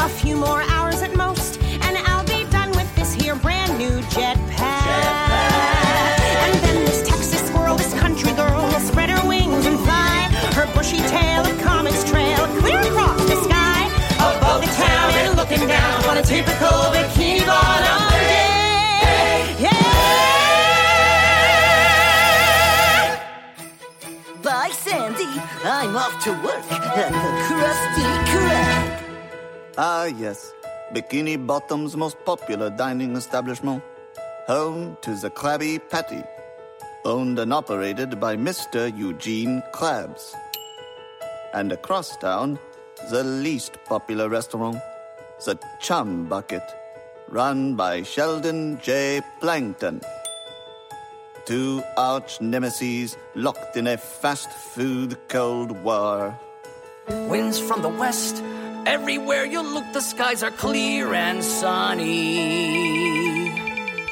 [0.00, 4.02] A few more hours at most, and I'll be done with this here brand new
[4.12, 4.57] jetpack.
[26.08, 28.84] Off to work at the Krusty Krab.
[29.76, 30.52] Ah, yes,
[30.94, 33.82] Bikini Bottom's most popular dining establishment.
[34.46, 36.24] Home to the Krabby Patty.
[37.04, 38.80] Owned and operated by Mr.
[38.96, 40.32] Eugene Krabs.
[41.52, 42.58] And across town,
[43.10, 44.80] the least popular restaurant,
[45.44, 46.64] the Chum Bucket,
[47.28, 49.20] run by Sheldon J.
[49.40, 50.00] Plankton.
[51.48, 56.38] Two arch nemesis locked in a fast food cold war.
[57.08, 58.44] Winds from the west.
[58.84, 62.34] Everywhere you look, the skies are clear and sunny.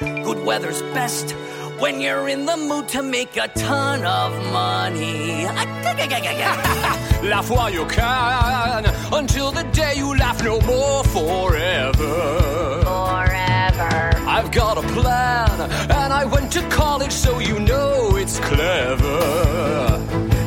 [0.01, 1.33] Good weather's best
[1.79, 5.45] when you're in the mood to make a ton of money.
[7.33, 12.81] laugh while you can until the day you laugh no more forever.
[12.83, 13.46] Forever
[13.77, 14.29] clever.
[14.29, 19.19] I've got a plan, and I went to college, so you know it's clever.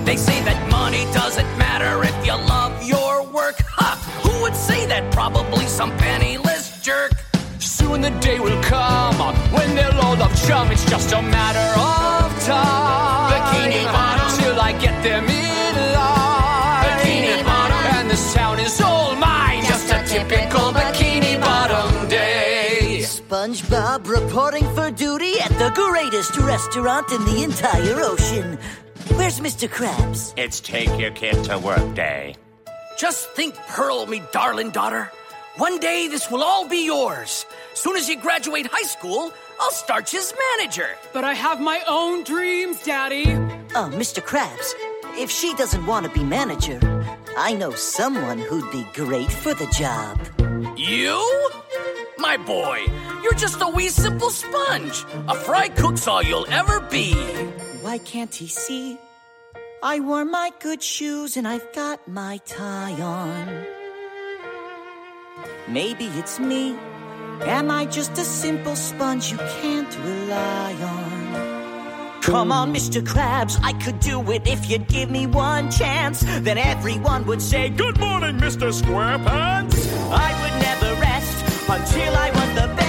[0.05, 3.57] They say that money doesn't matter if you love your work.
[3.79, 3.89] Ha!
[4.23, 5.11] Who would say that?
[5.13, 7.11] Probably some penniless jerk.
[7.59, 9.15] Soon the day will come
[9.53, 10.71] when they'll all love chum.
[10.71, 13.31] It's just a matter of time.
[13.31, 14.29] Bikini bottom.
[14.39, 15.38] Till I get them in.
[24.19, 28.57] Reporting for duty at the greatest restaurant in the entire ocean.
[29.15, 29.67] Where's Mr.
[29.67, 30.33] Krabs?
[30.37, 32.35] It's take your kid to work day.
[32.97, 35.09] Just think, Pearl, me darling daughter.
[35.57, 37.45] One day this will all be yours.
[37.73, 40.89] Soon as you graduate high school, I'll start you as manager.
[41.13, 43.25] But I have my own dreams, Daddy.
[43.75, 44.21] Oh, Mr.
[44.21, 44.73] Krabs,
[45.17, 46.79] if she doesn't want to be manager,
[47.37, 50.19] I know someone who'd be great for the job.
[50.77, 51.17] You?
[52.17, 52.85] My boy,
[53.23, 55.05] you're just a wee simple sponge.
[55.27, 57.13] A fry cook's all you'll ever be.
[57.81, 58.97] Why can't he see?
[59.81, 63.65] I wore my good shoes and I've got my tie on.
[65.67, 66.75] Maybe it's me.
[67.41, 72.21] Am I just a simple sponge you can't rely on?
[72.21, 73.01] Come on, Mr.
[73.01, 76.21] Krabs, I could do it if you'd give me one chance.
[76.41, 78.71] Then everyone would say, Good morning, Mr.
[78.71, 79.87] Squarepants.
[80.11, 82.88] I would never rest until I won the best.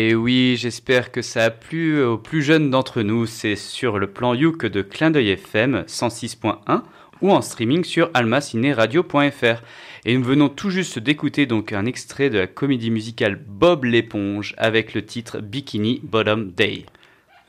[0.00, 3.26] Et oui, j'espère que ça a plu aux plus jeunes d'entre nous.
[3.26, 6.82] C'est sur le plan Youk de Clin d'œil FM 106.1
[7.20, 9.60] ou en streaming sur almacineradio.fr.
[10.04, 14.54] Et nous venons tout juste d'écouter donc un extrait de la comédie musicale Bob l'éponge
[14.56, 16.86] avec le titre Bikini Bottom Day.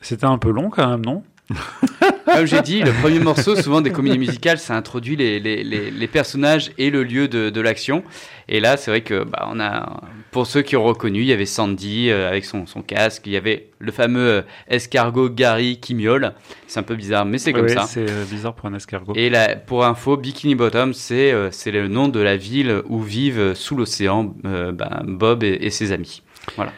[0.00, 1.22] C'était un peu long quand même, non?
[2.26, 5.90] Comme j'ai dit, le premier morceau, souvent des comédies musicales, ça introduit les, les, les,
[5.90, 8.04] les personnages et le lieu de, de l'action.
[8.48, 11.32] Et là, c'est vrai que bah, on a, pour ceux qui ont reconnu, il y
[11.32, 15.78] avait Sandy euh, avec son, son casque, il y avait le fameux euh, escargot Gary
[15.80, 16.32] qui miaule.
[16.66, 17.82] C'est un peu bizarre, mais c'est comme ça.
[17.82, 19.12] C'est euh, bizarre pour un escargot.
[19.16, 23.54] Et là, pour info, Bikini Bottom, c'est euh, le nom de la ville où vivent
[23.54, 26.22] sous l'océan euh, ben, Bob et, et ses amis.
[26.56, 26.72] Voilà.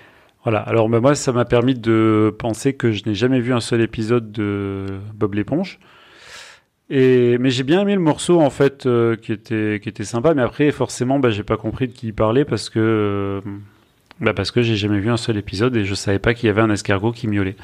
[0.44, 3.60] Voilà, alors bah, moi ça m'a permis de penser que je n'ai jamais vu un
[3.60, 5.78] seul épisode de Bob l'éponge.
[6.90, 10.34] Et, mais j'ai bien aimé le morceau en fait euh, qui, était, qui était sympa,
[10.34, 12.78] mais après forcément bah, j'ai pas compris de qui il parlait parce que,
[13.46, 13.50] euh,
[14.20, 16.50] bah, parce que j'ai jamais vu un seul épisode et je savais pas qu'il y
[16.50, 17.56] avait un escargot qui miaulait.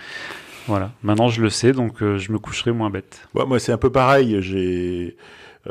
[0.68, 3.26] Voilà, maintenant je le sais donc euh, je me coucherai moins bête.
[3.34, 4.36] Ouais, moi, c'est un peu pareil.
[4.40, 5.16] J'ai,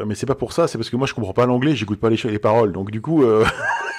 [0.05, 0.67] mais c'est pas pour ça.
[0.67, 1.75] C'est parce que moi, je comprends pas l'anglais.
[1.75, 2.71] J'écoute pas les, les paroles.
[2.71, 3.45] Donc, du coup, euh,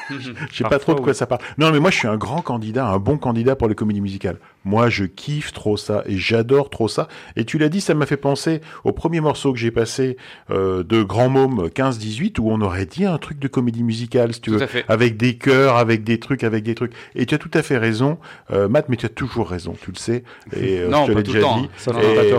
[0.10, 1.42] je sais pas trop de quoi ça parle.
[1.58, 4.38] Non, mais moi, je suis un grand candidat, un bon candidat pour les comédies musicales.
[4.64, 7.08] Moi, je kiffe trop ça et j'adore trop ça.
[7.36, 10.16] Et tu l'as dit, ça m'a fait penser au premier morceau que j'ai passé
[10.50, 14.40] euh, de Grand Môme 15-18 où on aurait dit un truc de comédie musicale, si
[14.40, 16.92] tu Tout veux, avec des chœurs, avec des trucs, avec des trucs.
[17.14, 18.18] Et tu as tout à fait raison,
[18.50, 20.24] euh, Matt, mais tu as toujours raison, tu le sais.
[20.56, 21.64] Et euh, Non, je te pas l'ai tout déjà le temps, dit.
[21.66, 21.70] hein.
[21.76, 22.32] Ça, Et,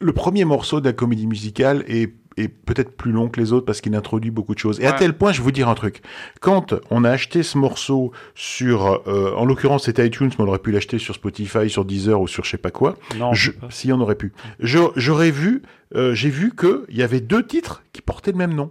[0.00, 3.64] le premier morceau de la comédie musicale est, est peut-être plus long que les autres
[3.64, 4.78] parce qu'il introduit beaucoup de choses.
[4.80, 6.02] Et à tel point, je vais vous dire un truc.
[6.40, 10.58] Quand on a acheté ce morceau sur, euh, en l'occurrence c'était iTunes, mais on aurait
[10.58, 12.96] pu l'acheter sur Spotify, sur Deezer ou sur je sais pas quoi.
[13.18, 13.68] Non, je, pas.
[13.70, 14.32] si on aurait pu.
[14.60, 15.62] J'aurais vu,
[15.94, 18.70] euh, j'ai vu que il y avait deux titres qui portaient le même nom.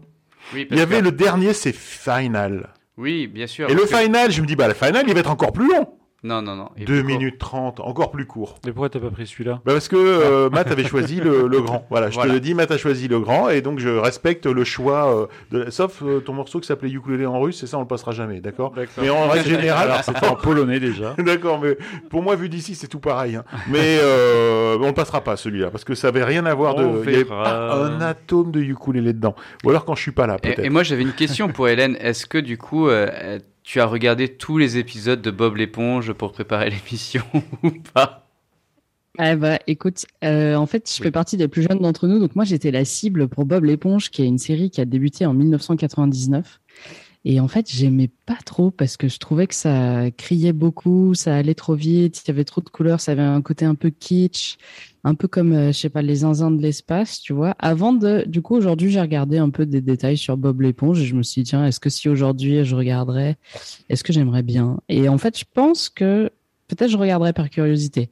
[0.54, 2.70] Oui, Il y avait que- le dernier, c'est Final.
[2.98, 3.68] Oui, bien sûr.
[3.70, 5.68] Et le que- Final, je me dis, bah le Final, il va être encore plus
[5.68, 5.88] long.
[6.26, 6.70] Non, non, non.
[6.76, 7.08] Et 2 plus court.
[7.20, 8.56] minutes 30, encore plus court.
[8.66, 9.62] Mais pourquoi t'as pas pris celui-là?
[9.64, 11.86] Bah parce que euh, Matt avait choisi le, le grand.
[11.92, 12.32] Voilà, je Voilà.
[12.32, 15.28] te le dis, Matt a choisi le grand et donc je respecte le choix euh,
[15.52, 18.12] de sauf euh, ton morceau qui s'appelait ukulélé en russe, c'est ça on le passera
[18.12, 18.74] jamais, d'accord?
[19.00, 21.14] Mais en règle générale, Alors, c'était en polonais déjà.
[21.20, 21.78] D'accord, mais
[22.10, 23.36] pour moi vu d'ici c'est tout pareil.
[23.36, 23.44] hein.
[23.70, 26.84] Mais euh, on le passera pas celui-là parce que ça avait rien à voir de
[27.06, 29.36] il y avait pas un atome de ukulélé dedans.
[29.64, 30.60] Ou alors quand je suis pas là peut-être.
[30.60, 31.96] Et, et moi, j'avais une question pour Hélène.
[32.00, 36.32] Est-ce que du coup, euh, tu as regardé tous les épisodes de Bob l'éponge pour
[36.32, 37.24] préparer l'émission
[37.64, 38.22] ou pas?
[39.18, 42.36] Ah bah écoute, euh, en fait, je fais partie des plus jeunes d'entre nous, donc
[42.36, 45.34] moi j'étais la cible pour Bob l'éponge, qui est une série qui a débuté en
[45.34, 46.60] 1999
[47.28, 51.36] Et en fait, j'aimais pas trop parce que je trouvais que ça criait beaucoup, ça
[51.36, 53.90] allait trop vite, il y avait trop de couleurs, ça avait un côté un peu
[53.90, 54.58] kitsch,
[55.04, 57.56] un peu comme, euh, je sais pas, les zinzins de l'espace, tu vois.
[57.58, 61.06] Avant de, du coup, aujourd'hui, j'ai regardé un peu des détails sur Bob l'éponge et
[61.06, 63.38] je me suis dit, tiens, est-ce que si aujourd'hui je regarderais,
[63.90, 64.80] est-ce que j'aimerais bien?
[64.88, 66.30] Et en fait, je pense que
[66.68, 68.12] peut-être je regarderais par curiosité.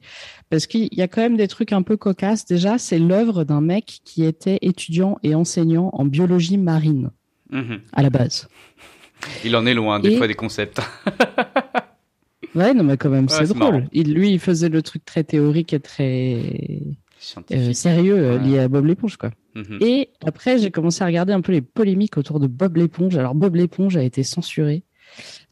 [0.50, 2.46] Parce qu'il y a quand même des trucs un peu cocasses.
[2.46, 7.10] Déjà, c'est l'œuvre d'un mec qui était étudiant et enseignant en biologie marine
[7.50, 7.80] Mhm.
[7.92, 8.48] à la base.
[9.44, 10.80] Il en est loin, des Et- fois, des concepts.
[12.54, 13.88] Ouais, non, mais quand même, Ouais, c'est drôle.
[13.92, 16.40] Il, lui, il faisait le truc très théorique et très
[17.50, 19.32] euh, sérieux euh, lié à Bob l'éponge, quoi.
[19.56, 19.78] Mhm.
[19.80, 23.16] Et après, j'ai commencé à regarder un peu les polémiques autour de Bob l'éponge.
[23.16, 24.84] Alors, Bob l'éponge a été censuré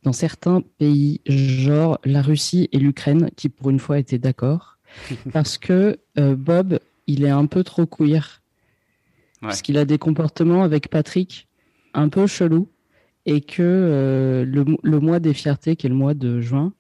[0.05, 4.79] dans certains pays, genre la Russie et l'Ukraine, qui pour une fois étaient d'accord,
[5.33, 8.43] parce que euh, Bob, il est un peu trop queer,
[9.41, 11.49] parce qu'il a des comportements avec Patrick
[11.95, 12.69] un peu chelous,
[13.27, 16.73] et que euh, le, mo- le mois des fiertés, qui est le mois de juin,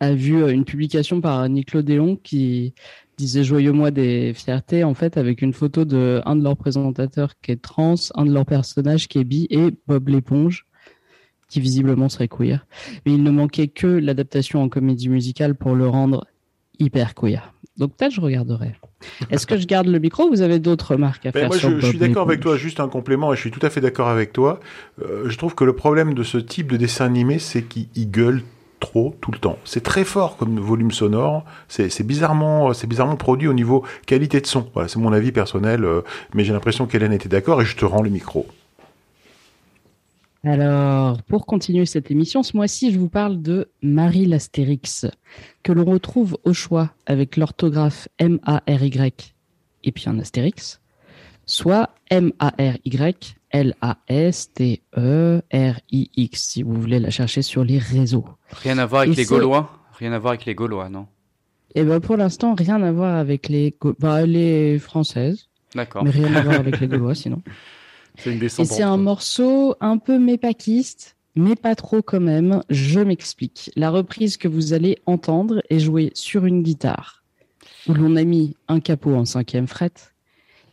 [0.00, 2.74] a vu euh, une publication par Nickelodeon qui
[3.16, 7.34] disait Joyeux mois des fiertés, en fait, avec une photo de un de leurs présentateurs
[7.40, 10.66] qui est trans, un de leurs personnages qui est bi, et Bob l'éponge,
[11.48, 12.66] qui visiblement serait queer.
[13.06, 16.26] Mais il ne manquait que l'adaptation en comédie musicale pour le rendre
[16.78, 17.52] hyper queer.
[17.78, 18.74] Donc peut-être je regarderai.
[19.30, 21.58] Est-ce que je garde le micro ou vous avez d'autres remarques à Ben, faire moi,
[21.58, 22.56] sur je, je suis d'accord avec toi.
[22.56, 24.60] Juste un complément, et je suis tout à fait d'accord avec toi.
[25.00, 28.10] Euh, je trouve que le problème de ce type de dessin animé, c'est qu'il il
[28.10, 28.42] gueule
[28.78, 29.58] trop tout le temps.
[29.64, 31.44] C'est très fort comme volume sonore.
[31.68, 34.68] C'est c'est bizarrement, c'est bizarrement produit au niveau qualité de son.
[34.74, 36.02] Voilà, c'est mon avis personnel, euh,
[36.34, 38.46] mais j'ai l'impression qu'Hélène était d'accord et je te rends le micro.
[40.44, 45.06] Alors, pour continuer cette émission, ce mois-ci, je vous parle de Marie l'Astérix,
[45.62, 49.34] que l'on retrouve au choix avec l'orthographe M-A-R-Y
[49.84, 50.80] et puis un Astérix,
[51.46, 54.80] soit M-A-R-Y L-A-S-T-E-R-I-X,
[56.40, 58.24] si vous voulez la chercher sur les réseaux.
[58.50, 59.78] Rien à voir avec Et les Gaulois?
[59.98, 61.06] Rien à voir avec les Gaulois, non?
[61.74, 66.04] Et ben pour l'instant, rien à voir avec les, bah, les françaises, D'accord.
[66.04, 67.42] mais rien à voir avec les Gaulois sinon.
[68.16, 72.62] C'est une Et c'est un morceau un peu mépakiste, mais pas trop quand même.
[72.68, 73.70] Je m'explique.
[73.76, 77.24] La reprise que vous allez entendre est jouée sur une guitare,
[77.88, 79.92] où l'on a mis un capot en cinquième fret,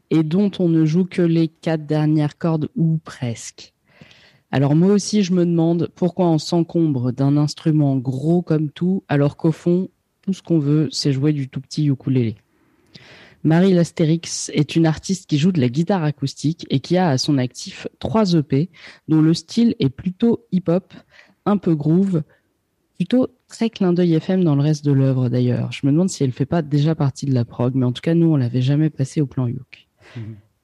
[0.09, 3.73] et dont on ne joue que les quatre dernières cordes, ou presque.
[4.51, 9.37] Alors moi aussi, je me demande pourquoi on s'encombre d'un instrument gros comme tout, alors
[9.37, 9.89] qu'au fond,
[10.21, 12.35] tout ce qu'on veut, c'est jouer du tout petit ukulélé.
[13.43, 17.17] Marie Lastérix est une artiste qui joue de la guitare acoustique et qui a à
[17.17, 18.69] son actif trois EP
[19.07, 20.93] dont le style est plutôt hip-hop,
[21.45, 22.23] un peu groove,
[22.95, 25.71] plutôt très clin d'œil FM dans le reste de l'œuvre d'ailleurs.
[25.71, 28.01] Je me demande si elle fait pas déjà partie de la prog, mais en tout
[28.01, 29.87] cas nous on l'avait jamais passé au plan Youk.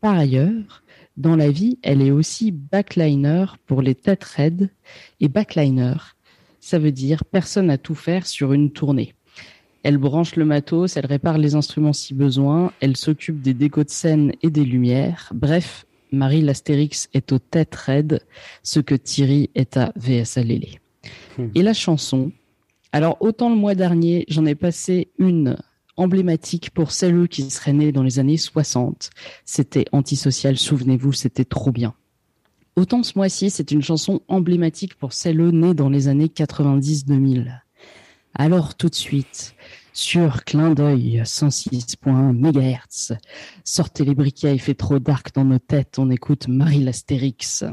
[0.01, 0.83] Par ailleurs,
[1.17, 4.69] dans la vie, elle est aussi backliner pour les têtes raides
[5.21, 5.95] et backliner,
[6.59, 9.14] ça veut dire personne à tout faire sur une tournée.
[9.85, 13.91] Elle branche le matos, elle répare les instruments si besoin, elle s'occupe des décos de
[13.91, 15.31] scène et des lumières.
[15.35, 18.25] Bref, Marie l'Astérix est aux têtes raides,
[18.63, 20.79] ce que Thierry est à VSA Lélé.
[21.53, 22.31] Et la chanson,
[22.93, 25.55] alors autant le mois dernier, j'en ai passé une
[25.97, 29.11] emblématique pour celles qui seraient nées dans les années 60.
[29.45, 31.93] C'était antisocial, souvenez-vous, c'était trop bien.
[32.75, 37.64] Autant ce mois-ci, c'est une chanson emblématique pour celles nées dans les années 90-2000.
[38.37, 39.55] Alors tout de suite,
[39.93, 43.17] sur Clin d'œil 106.1 MHz,
[43.63, 47.63] sortez les briquets, il fait trop dark dans nos têtes, on écoute Marie l'Astérix.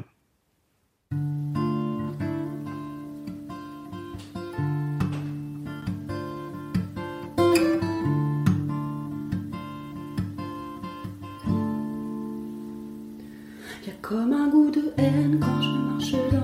[14.01, 16.42] Comme un goût de haine quand je marche dans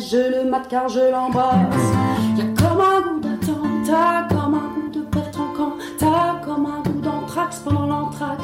[0.00, 1.54] je le mate car je l'embrasse.
[2.36, 7.00] Y a comme un goût d'attentat, comme un goût de Bertrand Cantat, comme un goût
[7.00, 8.39] d'anthrax pendant l'entracte.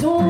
[0.00, 0.29] Boulette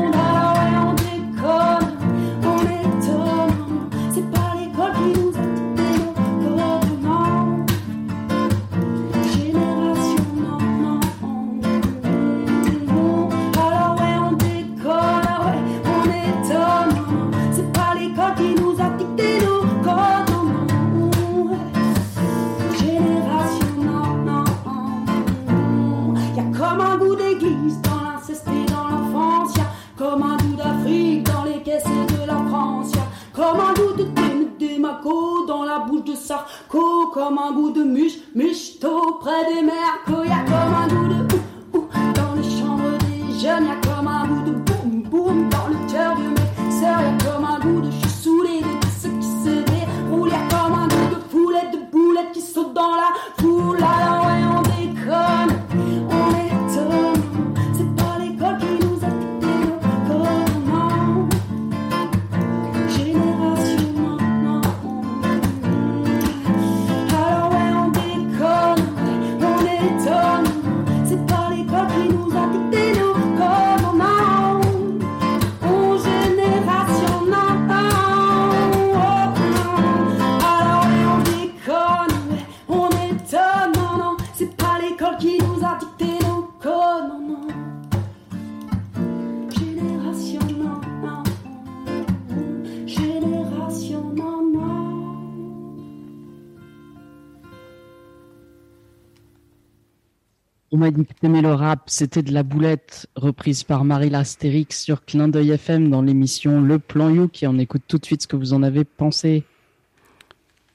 [101.21, 105.89] T'aimais le rap, c'était de la boulette, reprise par Marie Lastérix sur Clin d'œil FM
[105.89, 108.63] dans l'émission Le Plan You, et on écoute tout de suite ce que vous en
[108.63, 109.43] avez pensé.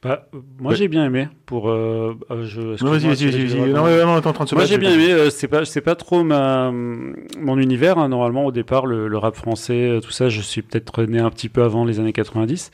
[0.03, 0.77] Bah, euh, moi Ouais.
[0.77, 1.69] j'ai bien aimé pour.
[1.71, 4.79] euh, euh, je, vas-y, vas-y, vas-y, Non, non, t'es en train de se Moi j'ai
[4.79, 5.11] bien aimé.
[5.11, 7.99] euh, c'est pas, c'est pas trop ma, mon univers.
[7.99, 8.09] hein.
[8.09, 11.31] Normalement, au départ, le, le rap français, euh, tout ça, je suis peut-être né un
[11.31, 12.71] petit peu avant les années 90.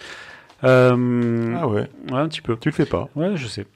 [0.64, 1.88] Euh, Ah ouais.
[2.10, 2.56] Ouais, un petit peu.
[2.60, 3.08] Tu le fais pas.
[3.16, 3.66] Ouais, je sais.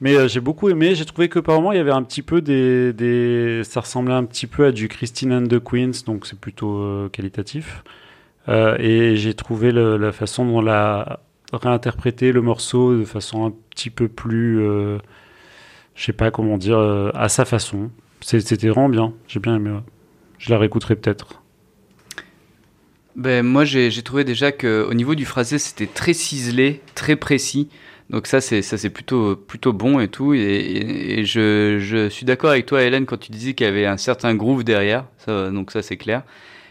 [0.00, 0.94] Mais euh, j'ai beaucoup aimé.
[0.94, 3.62] J'ai trouvé que par moment, il y avait un petit peu des.
[3.64, 7.08] Ça ressemblait un petit peu à du Christine and the Queens, donc c'est plutôt euh,
[7.08, 7.84] qualitatif.
[8.48, 11.20] Euh, et j'ai trouvé la façon dont la
[11.52, 14.58] réinterpréter le morceau de façon un petit peu plus.
[14.58, 14.98] je
[16.04, 17.90] sais pas comment dire, à sa façon.
[18.20, 19.14] C'était vraiment bien.
[19.28, 19.78] J'ai bien aimé.
[20.38, 21.42] Je la réécouterai peut-être.
[23.16, 27.68] Ben, moi, j'ai trouvé déjà qu'au niveau du phrasé, c'était très ciselé, très précis.
[28.10, 30.34] Donc ça, c'est ça, c'est plutôt plutôt bon et tout.
[30.34, 33.96] Et, je, je suis d'accord avec toi, Hélène, quand tu disais qu'il y avait un
[33.96, 35.06] certain groove derrière.
[35.26, 36.22] Donc ça, c'est clair.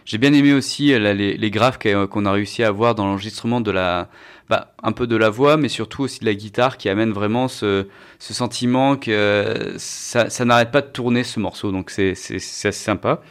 [0.06, 3.72] J'ai bien aimé aussi les, les qu'a- qu'on a réussi à avoir dans l'enregistrement de
[3.72, 4.10] la,
[4.50, 7.48] bah, un peu de la voix, mais surtout aussi de la guitare qui amène vraiment
[7.48, 7.88] ce,
[8.20, 11.72] sentiment que ça, n'arrête pas de tourner ce morceau.
[11.72, 12.40] Donc c'est c'est
[12.72, 13.22] sympa.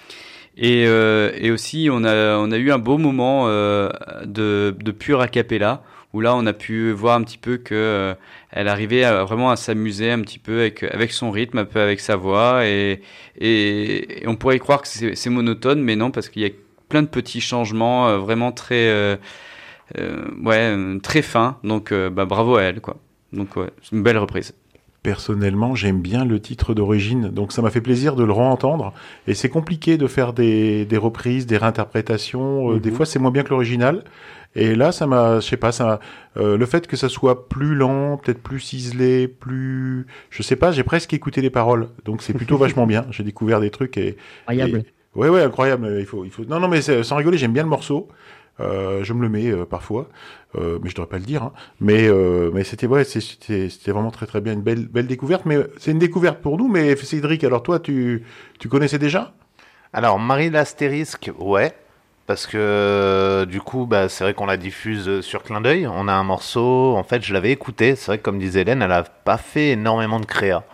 [0.57, 3.89] Et, euh, et aussi, on a, on a eu un beau moment euh,
[4.25, 5.83] de, de pure a cappella,
[6.13, 8.15] où là, on a pu voir un petit peu que euh,
[8.51, 11.81] elle arrivait à- vraiment à s'amuser un petit peu avec, avec son rythme, un peu
[11.81, 13.01] avec sa voix, et,
[13.39, 16.51] et, et on pourrait croire que c'est monotone, mais non, parce qu'il y a
[16.89, 19.17] plein de petits changements euh, vraiment très, euh,
[20.45, 21.59] ouais, très fins.
[21.65, 22.97] Donc, bah, bravo à elle, quoi.
[23.33, 24.55] Donc, ouais, c'est une belle reprise.
[25.03, 28.93] Personnellement, j'aime bien le titre d'origine, donc ça m'a fait plaisir de le re-entendre.
[29.27, 32.71] Et c'est compliqué de faire des, des reprises, des réinterprétations.
[32.71, 32.81] Euh, Mhm.
[32.81, 34.05] Des fois, c'est moins bien que l'original.
[34.55, 35.99] Et là, ça m'a, je sais pas, ça,
[36.37, 40.73] euh, le fait que ça soit plus lent, peut-être plus ciselé, plus, je sais pas,
[40.73, 43.07] j'ai presque écouté les paroles, donc c'est plutôt vachement bien.
[43.11, 44.85] J'ai découvert des trucs et, Incroyable.
[45.15, 45.97] et- ouais, ouais, incroyable.
[46.01, 46.45] Il faut, il faut.
[46.45, 48.09] Non, non, mais c'est- sans rigoler, j'aime bien le morceau.
[48.61, 50.09] Euh, je me le mets euh, parfois,
[50.57, 51.43] euh, mais je devrais pas le dire.
[51.43, 51.53] hein.
[51.81, 55.47] Mais euh, mais c'était ouais, c'était vraiment très très bien, une belle belle découverte.
[55.47, 56.69] Mais c'est une découverte pour nous.
[56.69, 58.23] Mais Cédric, alors toi, tu
[58.59, 59.35] tu connaissais déjà?
[59.93, 61.73] Alors, Marie l'Astérisque, ouais.
[62.33, 65.87] Parce que euh, du coup, bah, c'est vrai qu'on la diffuse euh, sur Clin d'œil.
[65.87, 67.95] On a un morceau, en fait, je l'avais écouté.
[67.95, 70.65] C'est vrai que, comme disait Hélène, elle a pas fait énormément de créa.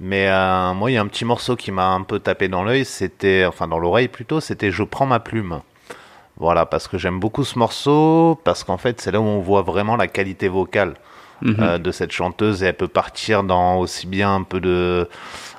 [0.00, 2.64] Mais euh, moi, il y a un petit morceau qui m'a un peu tapé dans
[2.64, 2.84] l'œil.
[2.84, 4.40] C'était, enfin, dans l'oreille plutôt.
[4.40, 5.60] C'était Je prends ma plume.
[6.36, 8.40] Voilà, parce que j'aime beaucoup ce morceau.
[8.42, 10.94] Parce qu'en fait, c'est là où on voit vraiment la qualité vocale.
[11.40, 11.56] Mhm.
[11.60, 15.08] euh, de cette chanteuse et elle peut partir dans aussi bien un peu de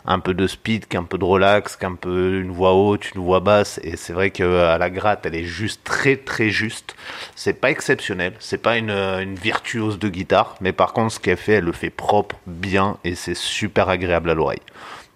[0.10, 3.40] un peu de speed qu'un peu de relax qu'un peu une voix haute une voix
[3.40, 3.80] basse.
[3.84, 6.96] Et c'est vrai que à la gratte elle est juste très très juste.
[7.36, 8.34] C'est pas exceptionnel.
[8.40, 10.56] C'est pas une, une virtuose de guitare.
[10.62, 12.98] Mais par contre ce qu'elle fait elle le fait propre bien.
[13.06, 14.62] Et c'est super agréable à l'oreille.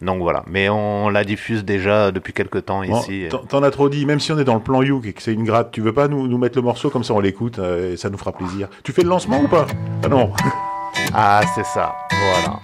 [0.01, 0.43] Donc voilà.
[0.47, 4.19] Mais on la diffuse déjà depuis quelques temps Bon, ici t'en- as trop dit, même
[4.19, 6.07] si on est dans le plan Youk et que c'est une gratte, tu veux pas
[6.07, 6.89] nous, nous mettre le morceau?
[6.89, 8.67] Comme ça on l'écoute euh, et ça nous fera plaisir.
[8.83, 9.65] Tu fais le lancement ou pas?
[10.03, 10.31] Ah non.
[11.13, 11.95] Ah, c'est ça.
[12.11, 12.59] Voilà.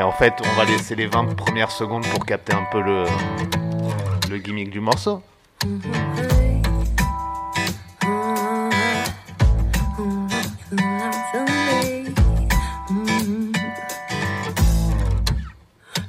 [0.00, 3.04] Et en fait, on va laisser les 20 premières secondes pour capter un peu le,
[4.30, 5.22] le gimmick du morceau.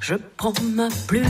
[0.00, 1.24] Je prends ma plume,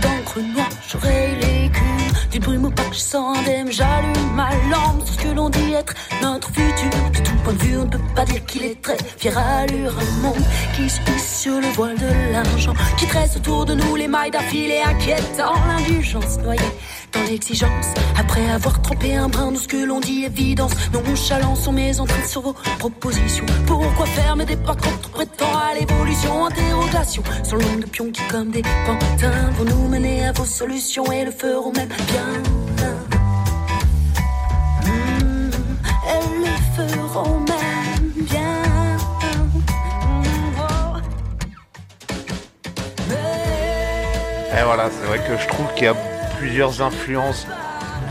[0.00, 1.99] d'encre noire, j'aurai l'écume
[2.30, 3.38] d'une brume opaque, je sens
[3.70, 5.02] j'allume ma lampe.
[5.04, 6.90] Ce que l'on dit être notre futur.
[7.12, 9.36] De tout point de vue, on ne peut pas dire qu'il est très fier.
[9.36, 13.74] Allure, un monde qui se hisse sur le voile de l'argent, qui tresse autour de
[13.74, 13.96] nous.
[13.96, 16.60] Les mailles d'un filet inquiétant, l'indulgence noyée
[17.12, 17.86] dans l'exigence.
[18.18, 22.26] Après avoir trempé un brin de ce que l'on dit évidence, nonchalance sont mes entrées
[22.26, 23.46] sur vos propositions.
[23.66, 26.46] Pourquoi fermer des portes quand on prétend à l'évolution?
[26.46, 30.44] Interrogation sur le nombre de pions qui, comme des pantins, vont nous mener à vos
[30.44, 32.42] solutions et le feront même bien.
[36.08, 38.40] Elles le feront même bien.
[44.52, 45.94] Et voilà, c'est vrai que je trouve qu'il y a
[46.40, 47.46] plusieurs influences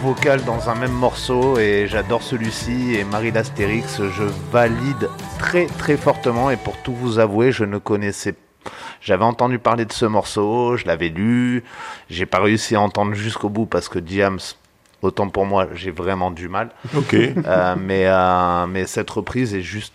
[0.03, 5.09] vocales dans un même morceau et j'adore celui-ci et Marie d'Astérix, je valide
[5.39, 8.35] très très fortement et pour tout vous avouer, je ne connaissais
[9.01, 11.63] j'avais entendu parler de ce morceau, je l'avais lu,
[12.11, 14.37] j'ai pas réussi à entendre jusqu'au bout parce que Diams,
[15.01, 16.69] autant pour moi, j'ai vraiment du mal.
[16.95, 17.15] Ok.
[17.15, 19.93] Euh, mais, euh, mais cette reprise est juste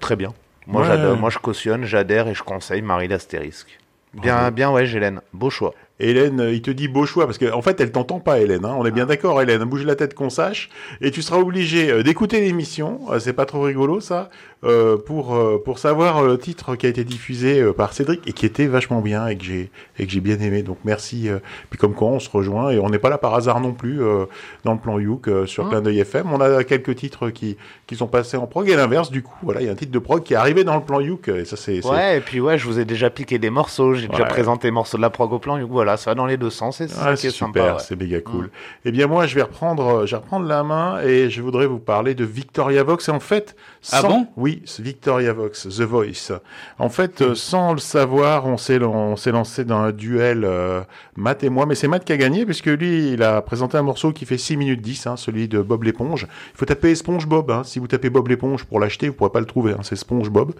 [0.00, 0.32] très bien.
[0.66, 0.88] Moi, Ouais.
[0.88, 3.78] j'adore, moi je cautionne, j'adhère et je conseille Marie l'Astérisque.
[4.14, 5.20] Bien, bien, ouais, Gélène.
[5.32, 5.72] Beau choix.
[6.00, 8.64] Hélène, euh, il te dit beau choix parce qu'en en fait, elle t'entend pas, Hélène.
[8.64, 8.74] hein.
[8.78, 9.62] On est bien d'accord, Hélène.
[9.64, 10.68] Bouge la tête qu'on sache,
[11.00, 13.00] et tu seras obligé euh, d'écouter l'émission.
[13.10, 14.30] Euh, C'est pas trop rigolo, ça,
[14.64, 18.20] euh, pour euh, pour savoir euh, le titre qui a été diffusé euh, par Cédric
[18.28, 20.62] et qui était vachement bien et que j'ai et que j'ai bien aimé.
[20.62, 21.28] Donc merci.
[21.28, 21.38] euh,
[21.70, 24.02] Puis comme quoi, on se rejoint et on n'est pas là par hasard non plus
[24.02, 24.26] euh,
[24.64, 26.32] dans le plan Youk euh, sur Clin d'œil FM.
[26.32, 27.56] On a quelques titres qui
[27.86, 29.10] qui sont passés en prog et l'inverse.
[29.10, 30.82] Du coup, voilà, il y a un titre de prog qui est arrivé dans le
[30.82, 33.38] plan Youk et ça c'est c'est- Ouais, et puis ouais, je vous ai déjà piqué
[33.38, 36.10] des morceaux, j'ai déjà présenté les morceaux de la prog au plan, donc voilà, ça
[36.10, 37.30] va dans les deux sens et c'est Ah, sympa.
[37.30, 37.80] super, ouais.
[37.80, 38.50] c'est méga cool.
[38.84, 41.66] Eh bien, moi, je vais reprendre, euh, je vais reprendre la main et je voudrais
[41.66, 43.08] vous parler de Victoria Vox.
[43.08, 43.56] Et en fait,
[43.90, 44.26] Ah sans- bon?
[44.36, 46.32] Oui, Victoria Vox, The Voice.
[46.78, 50.82] En fait, euh, sans le savoir, on s'est, on s'est lancé dans un duel, euh,
[51.16, 51.66] Matt et moi.
[51.66, 54.38] Mais c'est Matt qui a gagné puisque lui, il a présenté un morceau qui fait
[54.38, 56.26] 6 minutes 10, hein, celui de Bob l'éponge.
[56.54, 57.50] Il faut taper SpongeBob.
[57.50, 57.62] Hein.
[57.64, 59.72] Si vous tapez Bob l'éponge pour l'acheter, vous pourrez pas le trouver.
[59.72, 59.80] Hein.
[59.82, 60.52] C'est SpongeBob.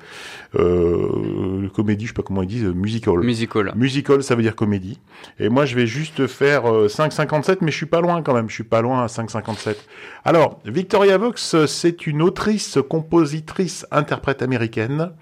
[0.55, 3.19] Euh, le comédie, je sais pas comment ils disent, euh, musical.
[3.21, 3.73] Musical.
[3.77, 4.99] Musical, ça veut dire comédie.
[5.39, 8.49] Et moi, je vais juste faire euh, 5,57, mais je suis pas loin quand même.
[8.49, 9.77] Je suis pas loin à 5,57.
[10.25, 15.13] Alors, Victoria Vox, euh, c'est une autrice, compositrice, interprète américaine,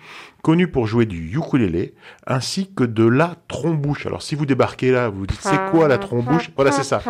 [0.43, 1.95] connue pour jouer du ukulélé,
[2.27, 4.07] ainsi que de la trombouche.
[4.07, 6.51] Alors, si vous débarquez là, vous vous dites, c'est quoi la trombouche?
[6.57, 7.01] Voilà, c'est ça.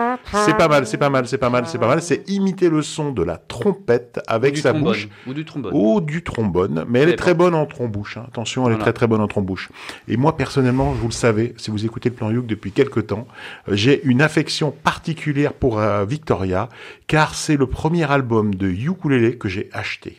[0.45, 2.03] C'est pas mal, c'est pas mal, c'est pas mal, c'est pas mal.
[2.03, 4.93] C'est imiter le son de la trompette avec sa trombone.
[4.93, 5.09] bouche.
[5.27, 5.73] Ou du trombone.
[5.75, 8.17] Ou du trombone, mais elle est très bonne en trombouche.
[8.17, 8.25] hein.
[8.29, 9.69] Attention, elle est très très bonne en trombouche.
[10.09, 13.27] Et moi personnellement, vous le savez, si vous écoutez le plan Youk depuis quelques temps,
[13.69, 16.69] euh, j'ai une affection particulière pour euh, Victoria,
[17.07, 20.17] car c'est le premier album de ukulélé que j'ai acheté.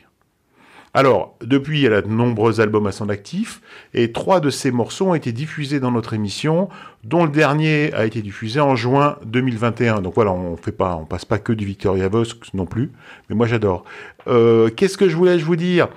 [0.94, 3.62] Alors, depuis, elle a de nombreux albums à son actif,
[3.94, 6.68] et trois de ses morceaux ont été diffusés dans notre émission,
[7.06, 10.02] dont le dernier a été diffusé en juin 2021.
[10.02, 12.92] Donc voilà, on fait pas, on passe pas que du Victoria Vox non plus,
[13.30, 13.86] mais moi j'adore.
[14.28, 15.88] Euh, Qu'est-ce que je voulais vous dire?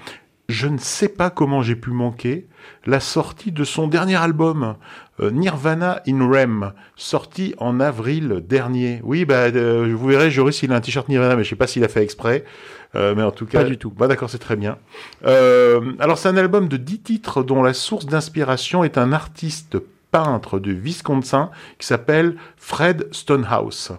[0.48, 2.46] Je ne sais pas comment j'ai pu manquer
[2.86, 4.76] la sortie de son dernier album,
[5.20, 9.00] euh, Nirvana in Rem, sorti en avril dernier.
[9.04, 11.66] Oui, bah, euh, vous verrez, Joris, il a un t-shirt Nirvana, mais je sais pas
[11.66, 12.44] s'il a fait exprès.
[12.96, 13.90] Euh, mais en tout cas, Pas du tout.
[13.90, 14.78] Bah, d'accord, c'est très bien.
[15.26, 19.78] Euh, alors, c'est un album de 10 titres dont la source d'inspiration est un artiste
[20.10, 23.92] peintre de Wisconsin qui s'appelle Fred Stonehouse.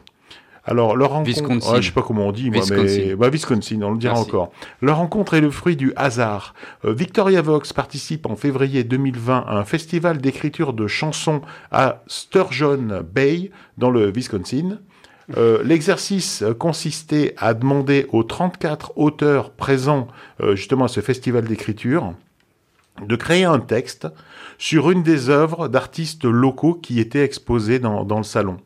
[0.67, 1.73] Alors, leur rencontre, Wisconsin.
[1.73, 3.15] Ouais, je sais pas comment on dit, moi, mais Wisconsin.
[3.17, 4.29] bah, Wisconsin, on le dira Merci.
[4.29, 4.51] encore.
[4.81, 6.55] Leur rencontre est le fruit du hasard.
[6.85, 11.41] Euh, Victoria Vox participe en février 2020 à un festival d'écriture de chansons
[11.71, 14.79] à Sturgeon Bay, dans le Wisconsin.
[15.37, 20.07] Euh, L'exercice consistait à demander aux 34 auteurs présents
[20.41, 22.13] euh, justement à ce festival d'écriture
[23.01, 24.07] de créer un texte
[24.57, 28.57] sur une des œuvres d'artistes locaux qui étaient exposées dans, le salon.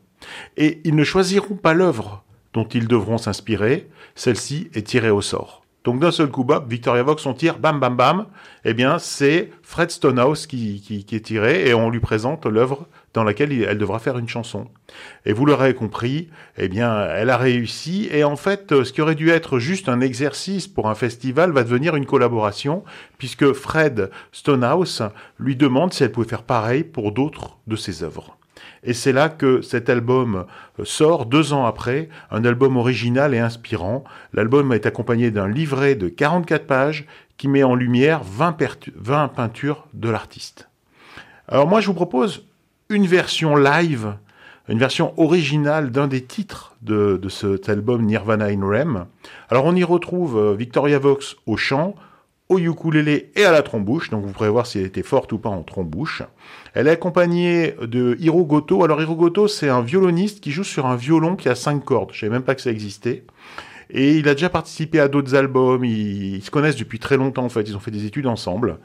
[0.56, 5.64] Et ils ne choisiront pas l'œuvre dont ils devront s'inspirer, celle-ci est tirée au sort.
[5.82, 8.26] Donc d'un seul coup, bam, Victoria Vox, on tire, bam, bam, bam.
[8.64, 13.24] Eh bien, c'est Fred Stonehouse qui, qui est tiré et on lui présente l'œuvre dans
[13.24, 14.68] laquelle elle devra faire une chanson.
[15.26, 18.08] Et vous l'aurez compris, eh bien, elle a réussi.
[18.12, 21.50] Et en fait, euh, ce qui aurait dû être juste un exercice pour un festival
[21.50, 22.84] va devenir une collaboration,
[23.18, 25.02] puisque Fred Stonehouse
[25.38, 28.36] lui demande si elle pouvait faire pareil pour d'autres de ses œuvres.
[28.82, 30.46] Et c'est là que cet album
[30.78, 34.04] euh, sort deux ans après, un album original et inspirant.
[34.32, 37.06] L'album est accompagné d'un livret de 44 pages
[37.36, 40.68] qui met en lumière 20, pertu- 20 peintures de l'artiste.
[41.48, 42.46] Alors moi, je vous propose
[42.90, 44.16] une version live,
[44.68, 49.06] une version originale d'un des titres de, cet album Nirvana in Rem.
[49.48, 51.94] Alors on y retrouve euh, Victoria Vox au chant,
[52.48, 55.38] au ukulélé et à la trombouche, donc vous pourrez voir si elle était forte ou
[55.38, 56.24] pas en trombouche.
[56.74, 58.82] Elle est accompagnée de Hiro Goto.
[58.82, 62.10] Alors Hiro Goto, c'est un violoniste qui joue sur un violon qui a cinq cordes.
[62.12, 63.22] Je savais même pas que ça existait.
[63.88, 65.84] Et il a déjà participé à d'autres albums.
[65.84, 67.62] Ils, ils se connaissent depuis très longtemps en fait.
[67.62, 68.78] Ils ont fait des études ensemble.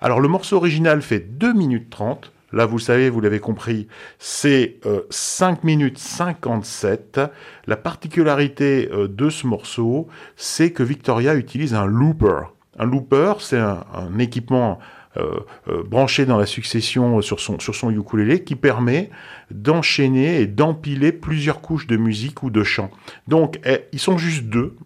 [0.00, 2.32] Alors le morceau original fait 2 minutes 30.
[2.52, 3.88] Là, vous savez, vous l'avez compris,
[4.18, 7.20] c'est euh, 5 minutes 57.
[7.66, 12.44] La particularité euh, de ce morceau, c'est que Victoria utilise un looper.
[12.78, 14.78] Un looper, c'est un, équipement
[15.16, 19.10] euh, euh, branché dans la succession sur son, sur ukulélé qui permet
[19.50, 22.90] d'enchaîner et d'empiler plusieurs couches de musique ou de chant.
[23.26, 24.76] Donc, eh, ils sont juste deux,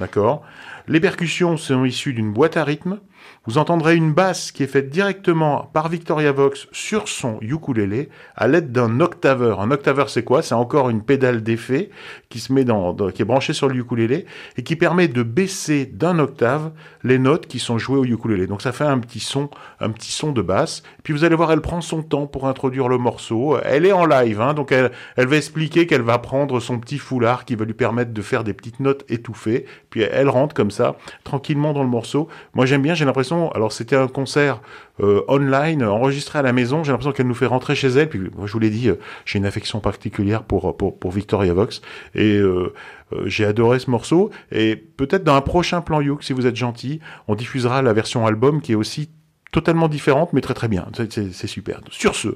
[0.00, 0.42] d'accord?
[0.88, 3.00] Les percussions sont issues d'une boîte à rythme.
[3.46, 8.48] Vous entendrez une basse qui est faite directement par Victoria Vox sur son ukulélé à
[8.48, 9.60] l'aide d'un octaveur.
[9.60, 10.42] Un octaveur, c'est quoi?
[10.42, 11.90] C'est encore une pédale d'effet
[12.28, 14.26] qui se met dans, qui est branchée sur le ukulélé
[14.56, 16.72] et qui permet de baisser d'un octave
[17.04, 18.48] les notes qui sont jouées au ukulélé.
[18.48, 20.82] Donc ça fait un petit son, un petit son de basse.
[21.04, 23.58] Puis vous allez voir, elle prend son temps pour introduire le morceau.
[23.62, 26.98] Elle est en live, hein, donc elle, elle va expliquer qu'elle va prendre son petit
[26.98, 29.66] foulard qui va lui permettre de faire des petites notes étouffées.
[29.90, 32.26] Puis elle rentre comme ça, tranquillement dans le morceau.
[32.54, 34.60] Moi j'aime bien, j'ai l'impression, alors c'était un concert
[35.00, 38.08] euh, online, enregistré à la maison, j'ai l'impression qu'elle nous fait rentrer chez elle.
[38.12, 41.82] Je vous l'ai dit, euh, j'ai une affection particulière pour, pour Victoria Vox.
[42.14, 42.72] Et euh,
[43.12, 44.30] euh, j'ai adoré ce morceau.
[44.50, 48.26] Et peut-être dans un prochain plan Youk, si vous êtes gentil, on diffusera la version
[48.26, 49.10] album qui est aussi
[49.52, 50.86] totalement différente, mais très très bien.
[51.10, 51.80] C'est super.
[51.90, 52.28] Sur ce,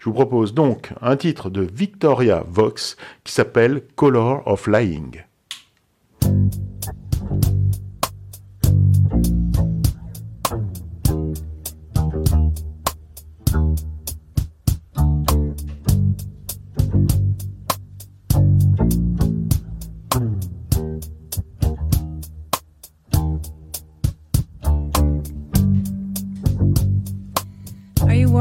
[0.00, 5.24] je vous propose donc un titre de Victoria Vox qui s'appelle Color of Lying.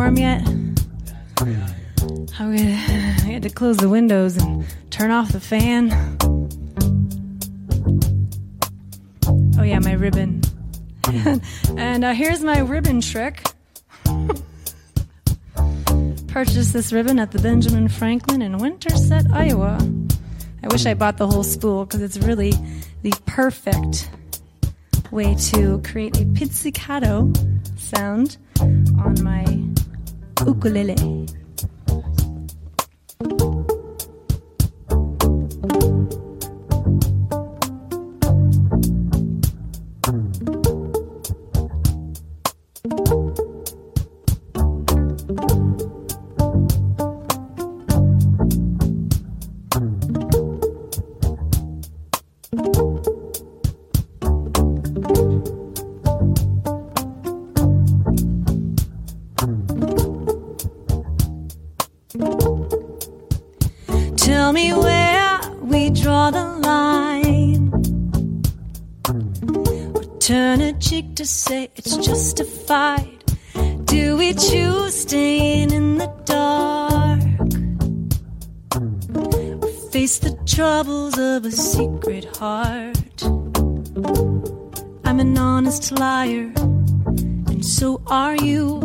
[0.03, 0.45] Warm yet?
[0.47, 0.75] I'm
[2.37, 2.73] gonna,
[3.23, 5.93] I had to close the windows and turn off the fan.
[9.57, 10.41] Oh yeah, my ribbon.
[11.77, 13.43] and uh, here's my ribbon trick.
[16.27, 19.77] Purchased this ribbon at the Benjamin Franklin in Winterset, Iowa.
[20.63, 22.51] I wish I bought the whole spool because it's really
[23.03, 24.09] the perfect
[25.11, 27.31] way to create a pizzicato
[27.77, 29.45] sound on my
[30.47, 30.95] ukulele.
[71.15, 73.23] To say it's justified.
[73.85, 77.21] Do we choose staying in the dark?
[79.61, 83.23] Or face the troubles of a secret heart?
[85.05, 88.79] I'm an honest liar, and so are you.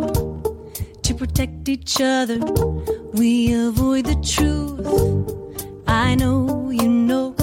[1.01, 2.37] To protect each other,
[3.13, 4.85] we avoid the truth.
[5.87, 7.33] I know you know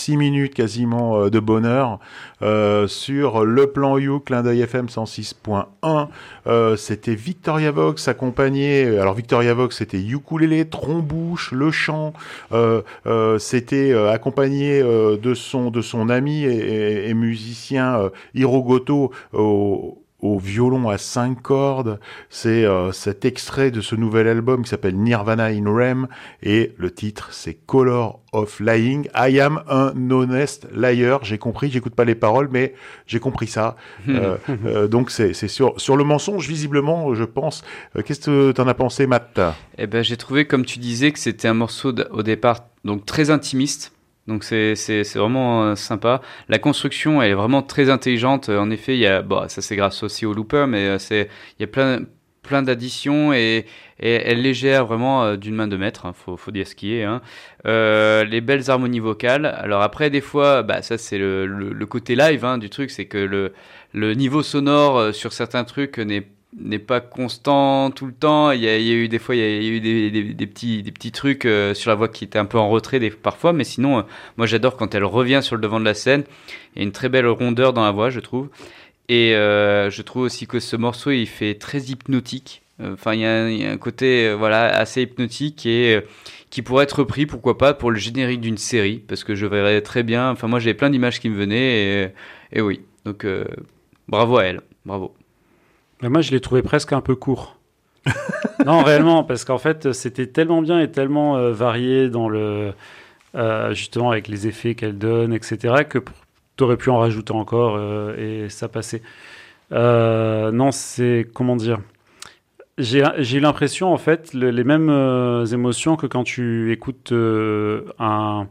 [0.00, 1.98] 6 minutes quasiment euh, de bonheur
[2.42, 6.08] euh, sur le plan You, clin d'œil FM 106.1.
[6.46, 8.98] Euh, c'était Victoria Vox accompagné.
[8.98, 12.12] Alors Victoria Vox c'était ukulélé, trombouche, le chant.
[13.38, 22.00] C'était accompagné de son ami et, et- musicien Hirogoto au au violon à cinq cordes.
[22.28, 26.08] C'est euh, cet extrait de ce nouvel album qui s'appelle Nirvana in Rem
[26.42, 29.08] et le titre c'est Color of Lying.
[29.14, 31.24] I am an honest liar.
[31.24, 32.74] J'ai compris, j'écoute pas les paroles, mais
[33.06, 33.76] j'ai compris ça.
[34.08, 37.64] Euh, euh, donc c'est sur sur le mensonge visiblement, je pense.
[37.96, 39.40] Euh, Qu'est-ce que t'en as pensé, Matt?
[39.78, 43.30] Eh ben, j'ai trouvé, comme tu disais, que c'était un morceau au départ donc très
[43.30, 43.92] intimiste.
[44.30, 44.74] Donc c'est
[45.16, 46.22] vraiment euh, sympa.
[46.48, 48.48] La construction elle est vraiment très intelligente.
[48.48, 50.98] Euh, En effet, il y a bon, ça c'est grâce aussi au looper, mais euh,
[50.98, 51.28] c'est
[51.58, 52.00] il y a plein
[52.42, 53.66] plein d'additions et,
[53.98, 56.06] elle les gère vraiment d'une main de maître.
[56.06, 57.04] hein, faut faut dire ce qui est.
[57.04, 57.20] Hein.
[57.64, 59.46] Les belles harmonies vocales.
[59.46, 63.18] Alors après des fois, bah ça c'est le, côté live hein, du truc, c'est que
[63.18, 63.52] le
[63.92, 66.26] le niveau sonore sur certains trucs n'est
[66.58, 68.50] n'est pas constant tout le temps.
[68.50, 70.82] Il y a, y a eu des fois, il y a, eu des, des- petits,
[70.82, 73.52] des petits trucs euh, sur la voix qui étaient un peu en retrait des, parfois,
[73.52, 74.02] mais sinon, euh,
[74.36, 76.24] moi j'adore quand elle revient sur le devant de la scène.
[76.74, 78.48] Il y a une très belle rondeur dans la voix, je trouve.
[79.08, 82.62] Et euh, je trouve aussi que ce morceau, il fait très hypnotique.
[82.82, 86.00] Enfin, il y, a un- côté voilà assez hypnotique et
[86.50, 89.82] qui pourrait être repris, pourquoi pas, pour le générique d'une série, parce que je verrais
[89.82, 90.30] très bien.
[90.30, 92.04] Enfin, moi, j'avais plein d'images qui me venaient
[92.52, 92.80] et, et oui.
[93.04, 93.26] Donc,
[94.08, 95.14] bravo à elle, bravo.
[96.02, 97.56] Mais moi, je l'ai trouvé presque un peu court.
[98.66, 102.72] non, réellement, parce qu'en fait, c'était tellement bien et tellement euh, varié dans le.
[103.34, 105.98] euh, justement, avec les effets qu'elle donne, etc., que
[106.56, 109.02] tu aurais pu en rajouter encore euh, et ça passait.
[109.70, 111.28] Non, c'est.
[111.34, 111.80] Comment dire
[112.78, 113.02] J'ai
[113.36, 118.46] eu l'impression, en fait, le- les mêmes émotions que quand tu écoutes un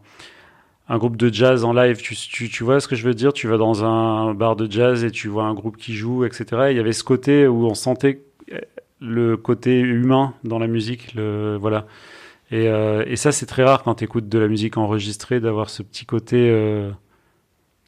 [0.90, 3.32] un groupe de jazz en live, tu, tu, tu vois ce que je veux dire?
[3.32, 6.46] Tu vas dans un bar de jazz et tu vois un groupe qui joue, etc.
[6.72, 8.60] Il y avait ce côté où on sentait euh,
[9.00, 11.86] le côté humain dans la musique, le, voilà.
[12.52, 15.70] Et, euh, et ça, c'est très rare quand tu écoutes de la musique enregistrée, d'avoir
[15.70, 16.90] ce petit côté, euh,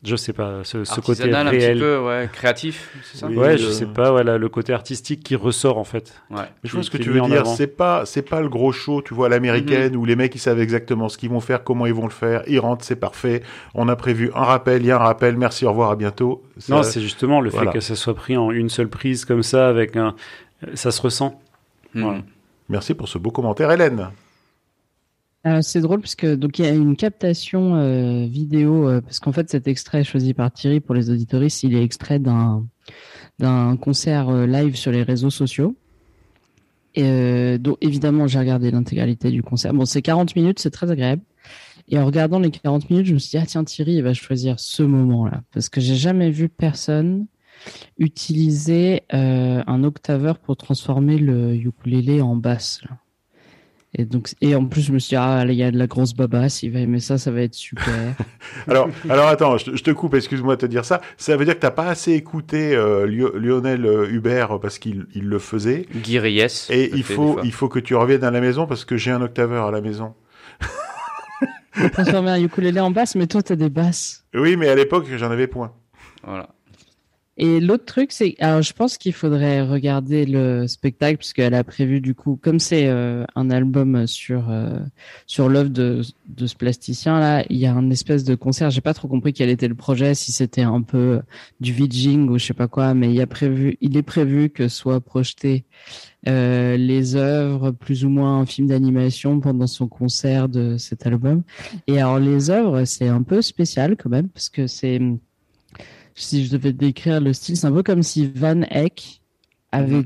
[0.04, 1.74] je sais pas, ce, ce côté Artisanal, un réel.
[1.74, 5.36] petit peu, ouais, créatif, c'est ça Ouais, je sais pas, voilà, le côté artistique qui
[5.36, 6.20] ressort en fait.
[6.32, 6.38] Ouais.
[6.42, 7.46] Mais je vois ce que tu veux dire.
[7.46, 10.40] C'est pas, c'est pas le gros show, tu vois, à l'américaine, où les mecs ils
[10.40, 12.42] savent exactement ce qu'ils vont faire, comment ils vont le faire.
[12.48, 13.44] Ils rentrent, c'est parfait.
[13.76, 15.38] On a prévu un rappel, il y a un rappel.
[15.38, 16.42] Merci, au revoir, à bientôt.
[16.70, 17.72] Non, c'est justement le Voilà.
[17.72, 20.16] fait que ça soit pris en une seule prise comme ça, avec un,
[20.74, 21.40] ça se ressent.
[21.94, 22.20] Voilà.
[22.70, 24.10] Merci pour ce beau commentaire, Hélène.
[25.48, 29.32] Euh, c'est drôle parce donc il y a une captation euh, vidéo euh, parce qu'en
[29.32, 32.68] fait cet extrait choisi par Thierry pour les auditoristes, il est extrait d'un
[33.40, 35.76] d'un concert euh, live sur les réseaux sociaux.
[36.94, 39.74] Et euh, donc évidemment j'ai regardé l'intégralité du concert.
[39.74, 41.24] Bon c'est 40 minutes, c'est très agréable.
[41.88, 44.14] Et en regardant les 40 minutes, je me suis dit ah tiens Thierry il va
[44.14, 47.26] choisir ce moment-là parce que j'ai jamais vu personne
[47.98, 52.82] utiliser un octaveur pour transformer le ukulélé en basse.
[52.84, 53.01] Là.
[53.94, 55.86] Et donc, et en plus, je me suis dit, ah, il y a de la
[55.88, 57.84] grosse babasse, il va aimer ça, ça va être super.
[58.68, 61.02] Alors, alors attends, je te, je te coupe, excuse-moi de te dire ça.
[61.18, 65.08] Ça veut dire que t'as pas assez écouté euh, Lio- Lionel euh, Hubert parce qu'il
[65.14, 65.88] il le faisait.
[65.94, 68.96] Guy Ries Et il faut, il faut que tu reviennes à la maison parce que
[68.96, 70.14] j'ai un octaveur à la maison.
[71.94, 74.26] Transformer un ukulélé en basse, mais toi, t'as des basses.
[74.34, 75.74] Oui, mais à l'époque, j'en avais point.
[76.24, 76.50] Voilà.
[77.38, 82.02] Et l'autre truc, c'est, alors, je pense qu'il faudrait regarder le spectacle, puisqu'elle a prévu,
[82.02, 84.80] du coup, comme c'est euh, un album sur, euh,
[85.28, 88.70] sur l'œuvre de, de ce plasticien, là, il y a un espèce de concert.
[88.70, 91.22] J'ai pas trop compris quel était le projet, si c'était un peu
[91.62, 94.50] du vidging ou je sais pas quoi, mais il y a prévu, il est prévu
[94.50, 95.66] que soit projeté
[96.28, 101.44] euh, les œuvres plus ou moins en film d'animation pendant son concert de cet album.
[101.88, 105.00] Et alors les œuvres, c'est un peu spécial quand même parce que c'est
[106.16, 109.22] si je devais décrire le style, c'est un peu comme si Van Eyck
[109.72, 110.04] avait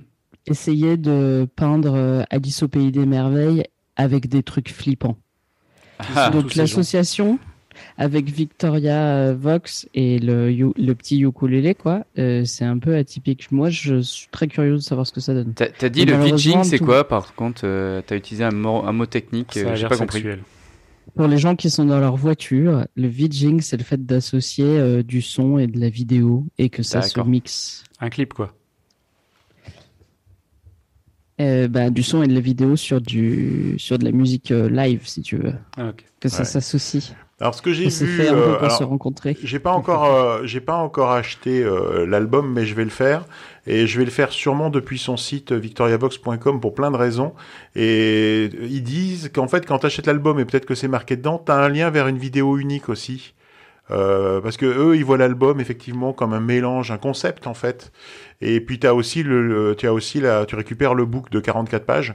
[0.47, 3.63] essayé de peindre euh, Alice au pays des merveilles
[3.95, 5.17] avec des trucs flippants.
[5.99, 7.39] Ah, tous Donc l'association
[7.97, 13.51] avec Victoria euh, Vox et le, le petit ukulélé, quoi, euh, c'est un peu atypique.
[13.51, 15.53] Moi, je suis très curieux de savoir ce que ça donne.
[15.53, 18.83] T'as dit Et le pitching, c'est tout- quoi par contre euh, T'as utilisé un mot,
[18.85, 20.23] un mot technique, Ça a euh, j'ai l'air pas compris.
[21.13, 25.03] Pour les gens qui sont dans leur voiture, le vidging, c'est le fait d'associer euh,
[25.03, 27.83] du son et de la vidéo et que ça se mixe.
[27.99, 28.53] Un clip, quoi.
[31.41, 34.69] Euh, bah, du son et de la vidéo sur du sur de la musique euh,
[34.69, 35.53] live, si tu veux.
[35.77, 35.91] Ah.
[36.19, 36.45] Que ça
[37.11, 37.15] Ouais.
[37.41, 39.37] Alors ce que j'ai vu, fait un peu euh, pour alors, se rencontrer.
[39.43, 43.25] J'ai pas encore, euh, j'ai pas encore acheté euh, l'album, mais je vais le faire
[43.67, 47.33] et je vais le faire sûrement depuis son site victoriavox.com pour plein de raisons.
[47.75, 51.41] Et ils disent qu'en fait, quand tu achètes l'album et peut-être que c'est marqué dedans,
[51.45, 53.33] tu as un lien vers une vidéo unique aussi.
[53.91, 57.91] Euh, parce que eux, ils voient l'album effectivement comme un mélange, un concept en fait.
[58.41, 61.29] Et puis tu as aussi le, le- tu as aussi la, tu récupères le book
[61.29, 62.13] de 44 pages.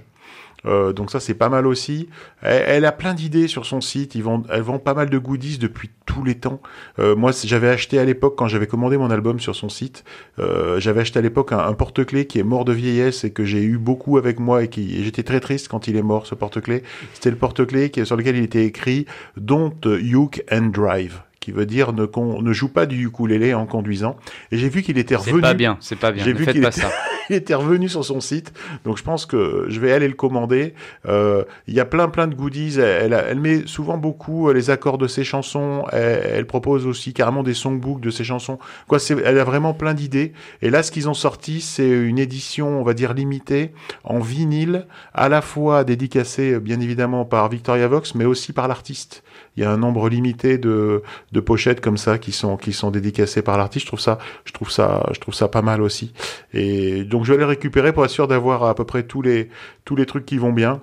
[0.66, 2.08] Euh, donc ça c'est pas mal aussi.
[2.42, 4.14] Elle, a plein d'idées sur son site.
[4.14, 6.60] Ils vendent, elle vend pas mal de goodies depuis tous les temps.
[6.98, 10.04] Euh, moi j'avais acheté à l'époque quand j'avais commandé mon album sur son site,
[10.38, 13.62] euh, j'avais acheté à l'époque un, porte-clés qui est mort de vieillesse et que j'ai
[13.62, 16.82] eu beaucoup avec moi et qui j'étais très triste quand il est mort ce porte-clés.
[17.14, 19.06] C'était le porte-clés sur lequel il était écrit
[19.36, 23.66] Don't uke and drive qui veut dire ne, con- ne joue pas du ukulélé en
[23.66, 24.16] conduisant.
[24.52, 25.40] Et j'ai vu qu'il était C'est revenu.
[25.42, 26.70] pas bien, c'est pas bien, J'ai ne vu qu'il était...
[26.70, 26.90] ça.
[27.30, 28.52] il était revenu sur son site,
[28.84, 30.74] donc je pense que je vais aller le commander.
[31.06, 32.78] Euh, Il y a plein plein de goodies.
[32.78, 35.84] Elle, elle, met souvent beaucoup euh, les accords de ses chansons.
[35.92, 38.58] Elle, elle propose aussi carrément des songbooks de ses chansons.
[38.88, 40.32] Quoi, c'est, elle a vraiment plein d'idées.
[40.60, 43.72] Et là, ce qu'ils ont sorti, c'est une édition, on va dire limitée,
[44.04, 49.22] en vinyle, à la fois dédicacée bien évidemment par Victoria Vox, mais aussi par l'artiste.
[49.60, 51.02] Il y a un nombre limité de,
[51.44, 53.84] pochettes comme ça qui sont qui dédicacées par l'artiste.
[53.84, 56.14] Je trouve ça je trouve ça je trouve ça pas mal aussi.
[56.54, 59.48] Et donc je vais les récupérer pour être sûr d'avoir à peu près tous les
[60.06, 60.80] trucs qui vont bien.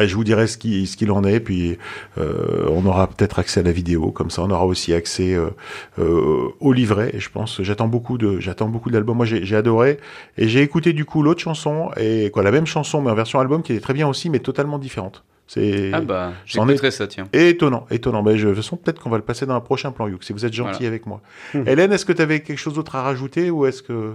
[0.00, 1.78] Et je vous dirai ce qui ce qu'il en est, puis
[2.18, 5.50] euh, on aura peut-être accès à la vidéo, comme ça on aura aussi accès euh,
[5.98, 7.10] euh, au livret.
[7.12, 9.18] Et je pense, j'attends beaucoup de j'attends beaucoup d'albums.
[9.18, 9.98] Moi j'ai adoré
[10.38, 13.40] et j'ai écouté du coup l'autre chanson et quoi la même chanson mais en version
[13.40, 15.22] album qui est très bien aussi, mais totalement différente.
[15.46, 17.28] C'est Ah bah, j'écouterai ça, tiens.
[17.32, 18.22] Étonnant, étonnant.
[18.22, 20.24] Mais je, de toute façon, peut-être qu'on va le passer dans un prochain plan Youk,
[20.24, 20.88] si vous êtes gentil Voilà.
[20.88, 21.20] avec moi.
[21.66, 24.14] Hélène, est-ce que tu avais quelque chose d'autre à rajouter ou est-ce que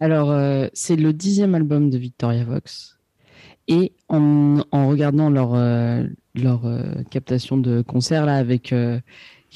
[0.00, 2.98] Alors, euh, c'est le dixième album de Victoria Vox.
[3.68, 6.04] Et en, en regardant leur, euh,
[6.34, 8.98] leur euh, captation de concert là avec euh,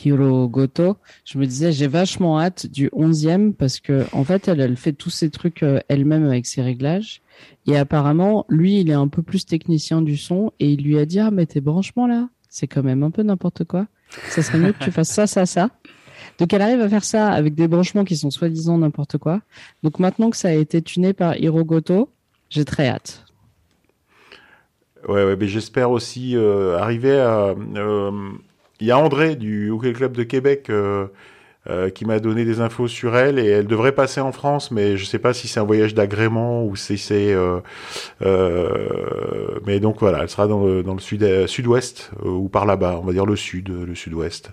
[0.05, 4.61] Hiro Goto, je me disais j'ai vachement hâte du onzième parce que en fait elle,
[4.61, 7.21] elle fait tous ces trucs euh, elle-même avec ses réglages.
[7.67, 11.05] Et apparemment, lui, il est un peu plus technicien du son et il lui a
[11.07, 13.87] dit ah mais tes branchements là, c'est quand même un peu n'importe quoi.
[14.29, 15.71] Ça serait mieux que tu fasses ça, ça, ça.
[16.39, 19.41] Donc elle arrive à faire ça avec des branchements qui sont soi-disant n'importe quoi.
[19.83, 22.11] Donc maintenant que ça a été tuné par Hirogoto,
[22.51, 23.25] j'ai très hâte.
[25.09, 27.55] Ouais, ouais, mais j'espère aussi euh, arriver à.
[27.77, 28.31] euh,
[28.81, 31.07] Il y a André du Hockey Club de Québec euh,
[31.71, 34.97] euh, qui m'a donné des infos sur elle et elle devrait passer en France, mais
[34.97, 37.33] je sais pas si c'est un voyage d'agrément ou si c'est.
[37.35, 37.61] euh,
[38.23, 42.49] euh, mais donc voilà, elle sera dans le, dans le sud, euh, sud-ouest euh, ou
[42.49, 44.53] par là-bas, on va dire le sud, le sud-ouest.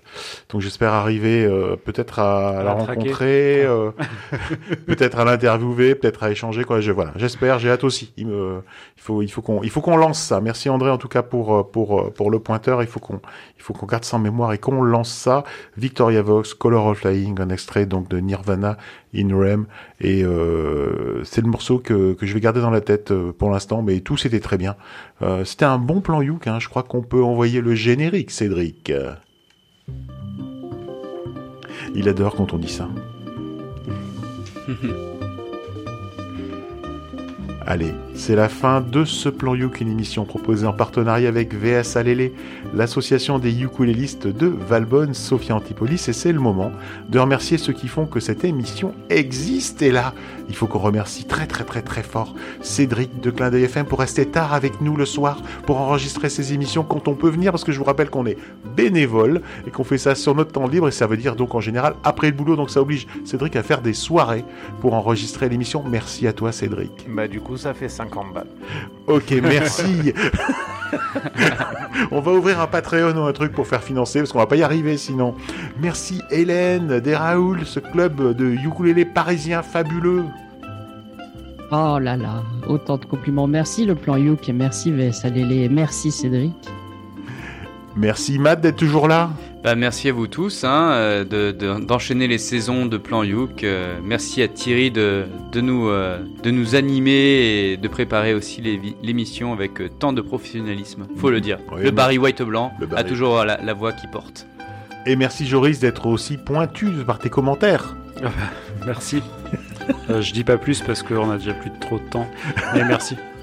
[0.50, 3.90] Donc j'espère arriver euh, peut-être à, À la la rencontrer, euh,
[4.86, 6.64] peut-être à l'interviewer, peut-être à échanger.
[6.64, 6.80] Quoi.
[6.80, 8.12] Je, voilà, j'espère, j'ai hâte aussi.
[8.16, 8.62] Il, me,
[8.96, 10.40] il faut, il faut qu'on, il faut qu'on lance ça.
[10.40, 12.82] Merci André en tout cas pour pour pour le pointeur.
[12.82, 13.20] Il faut qu'on,
[13.56, 15.44] il faut qu'on garde ça en mémoire et qu'on lance ça.
[15.76, 18.78] Victoria Vox, Color of Un extrait donc de Nirvana
[19.14, 19.66] in Rem
[20.00, 23.50] et euh, c'est le morceau que que je vais garder dans la tête euh, pour
[23.50, 23.82] l'instant.
[23.82, 24.74] Mais tout c'était très bien.
[25.20, 26.46] Euh, c'était un bon plan Youk.
[26.46, 26.58] Hein.
[26.60, 28.90] Je crois qu'on peut envoyer le générique, Cédric.
[31.94, 32.88] Il adore quand on dit ça.
[37.66, 41.96] Allez, c'est la fin de ce plan Youk, une émission proposée en partenariat avec VS
[41.96, 42.34] Alélé,
[42.74, 46.72] l'association des ukulélistes de Valbonne, Sophia Antipolis, et c'est le moment
[47.08, 49.80] de remercier ceux qui font que cette émission existe.
[49.80, 50.12] Et là,
[50.48, 54.00] il faut qu'on remercie très très très très fort Cédric de Clin d'œil FM pour
[54.00, 57.64] rester tard avec nous le soir pour enregistrer ces émissions quand on peut venir, parce
[57.64, 58.38] que je vous rappelle qu'on est
[58.76, 61.60] bénévole et qu'on fait ça sur notre temps libre, et ça veut dire donc en
[61.60, 64.44] général après le boulot, donc ça oblige Cédric à faire des soirées
[64.80, 65.84] pour enregistrer l'émission.
[65.86, 67.06] Merci à toi Cédric.
[67.08, 68.46] Bah, du coup, ça fait 50 balles.
[69.06, 70.12] Ok, merci.
[72.10, 74.56] on va ouvrir un Patreon ou un truc pour faire financer parce qu'on va pas
[74.56, 75.34] y arriver sinon.
[75.80, 80.24] Merci Hélène, des Raoul, ce club de ukulélé parisien fabuleux.
[81.70, 83.46] Oh là là, autant de compliments.
[83.46, 86.54] Merci le plan Youk et merci VS Alélé merci Cédric.
[87.96, 89.30] Merci Matt d'être toujours là.
[89.64, 93.64] Bah, merci à vous tous hein, euh, de- de- d'enchaîner les saisons de Plan Youk.
[93.64, 97.12] Euh, merci à Thierry de, de, nous, euh, de nous animer
[97.72, 101.58] et de préparer aussi les vi- l'émission avec euh, tant de professionnalisme, faut le dire.
[101.72, 104.46] Oui, le Barry White blanc a toujours la, la voix qui porte.
[105.06, 107.96] Et merci Joris d'être aussi pointu par tes commentaires.
[108.84, 109.22] Merci.
[110.10, 112.28] Euh, je dis pas plus parce qu'on a déjà plus de trop de temps.
[112.74, 113.16] Mais merci.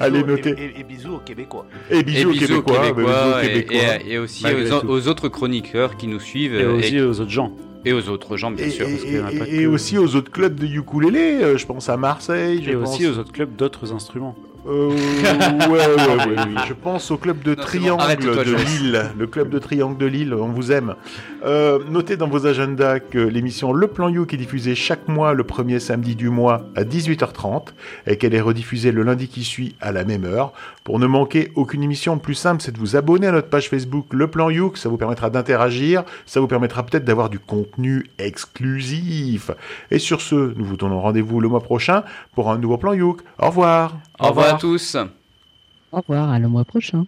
[0.00, 0.50] Allez, notez.
[0.50, 1.66] Et, et- et bisous aux Québécois.
[1.90, 2.92] Et bisous, aux Québécois.
[2.92, 3.76] bisous aux et- Québécois.
[4.06, 4.44] et, et aussi
[4.86, 6.54] aux, autres chroniqueurs qui nous suivent.
[6.54, 7.52] Et aussi aux autres gens.
[7.86, 8.86] Et aux autres gens, bien Et, sûr.
[8.88, 10.66] et- parce qu'il y en a et- pas et que- aussi aux autres clubs de
[10.66, 12.94] ukulélé, euh, je pense à Marseille, je Et pense...
[12.94, 14.34] aussi aux autres clubs d'autres instruments.
[14.66, 14.88] Euh,
[15.68, 16.54] ouais, ouais, ouais, oui.
[16.66, 18.56] Je pense au club de Non, c'est bon, Triangle de.
[18.56, 19.02] Lille.
[19.18, 20.94] Le club de Triangle de Lille, on vous aime.
[21.44, 25.44] Euh, notez dans vos agendas que l'émission Le Plan You est diffusée chaque mois le
[25.44, 27.68] premier samedi du mois à 18h30
[28.06, 30.52] et qu'elle est rediffusée le lundi qui suit à la même heure.
[30.82, 33.68] Pour ne manquer aucune émission, le plus simple, c'est de vous abonner à notre page
[33.68, 34.78] Facebook Le Plan Youk.
[34.78, 36.04] Ça vous permettra d'interagir.
[36.24, 39.50] Ça vous permettra peut-être d'avoir du contenu exclusif.
[39.90, 42.02] Et sur ce, nous vous donnons rendez-vous le mois prochain
[42.34, 43.20] pour un nouveau Plan Youk.
[43.38, 43.94] Au revoir.
[44.18, 44.96] Au revoir à tous.
[45.92, 47.06] Au revoir, à le mois prochain.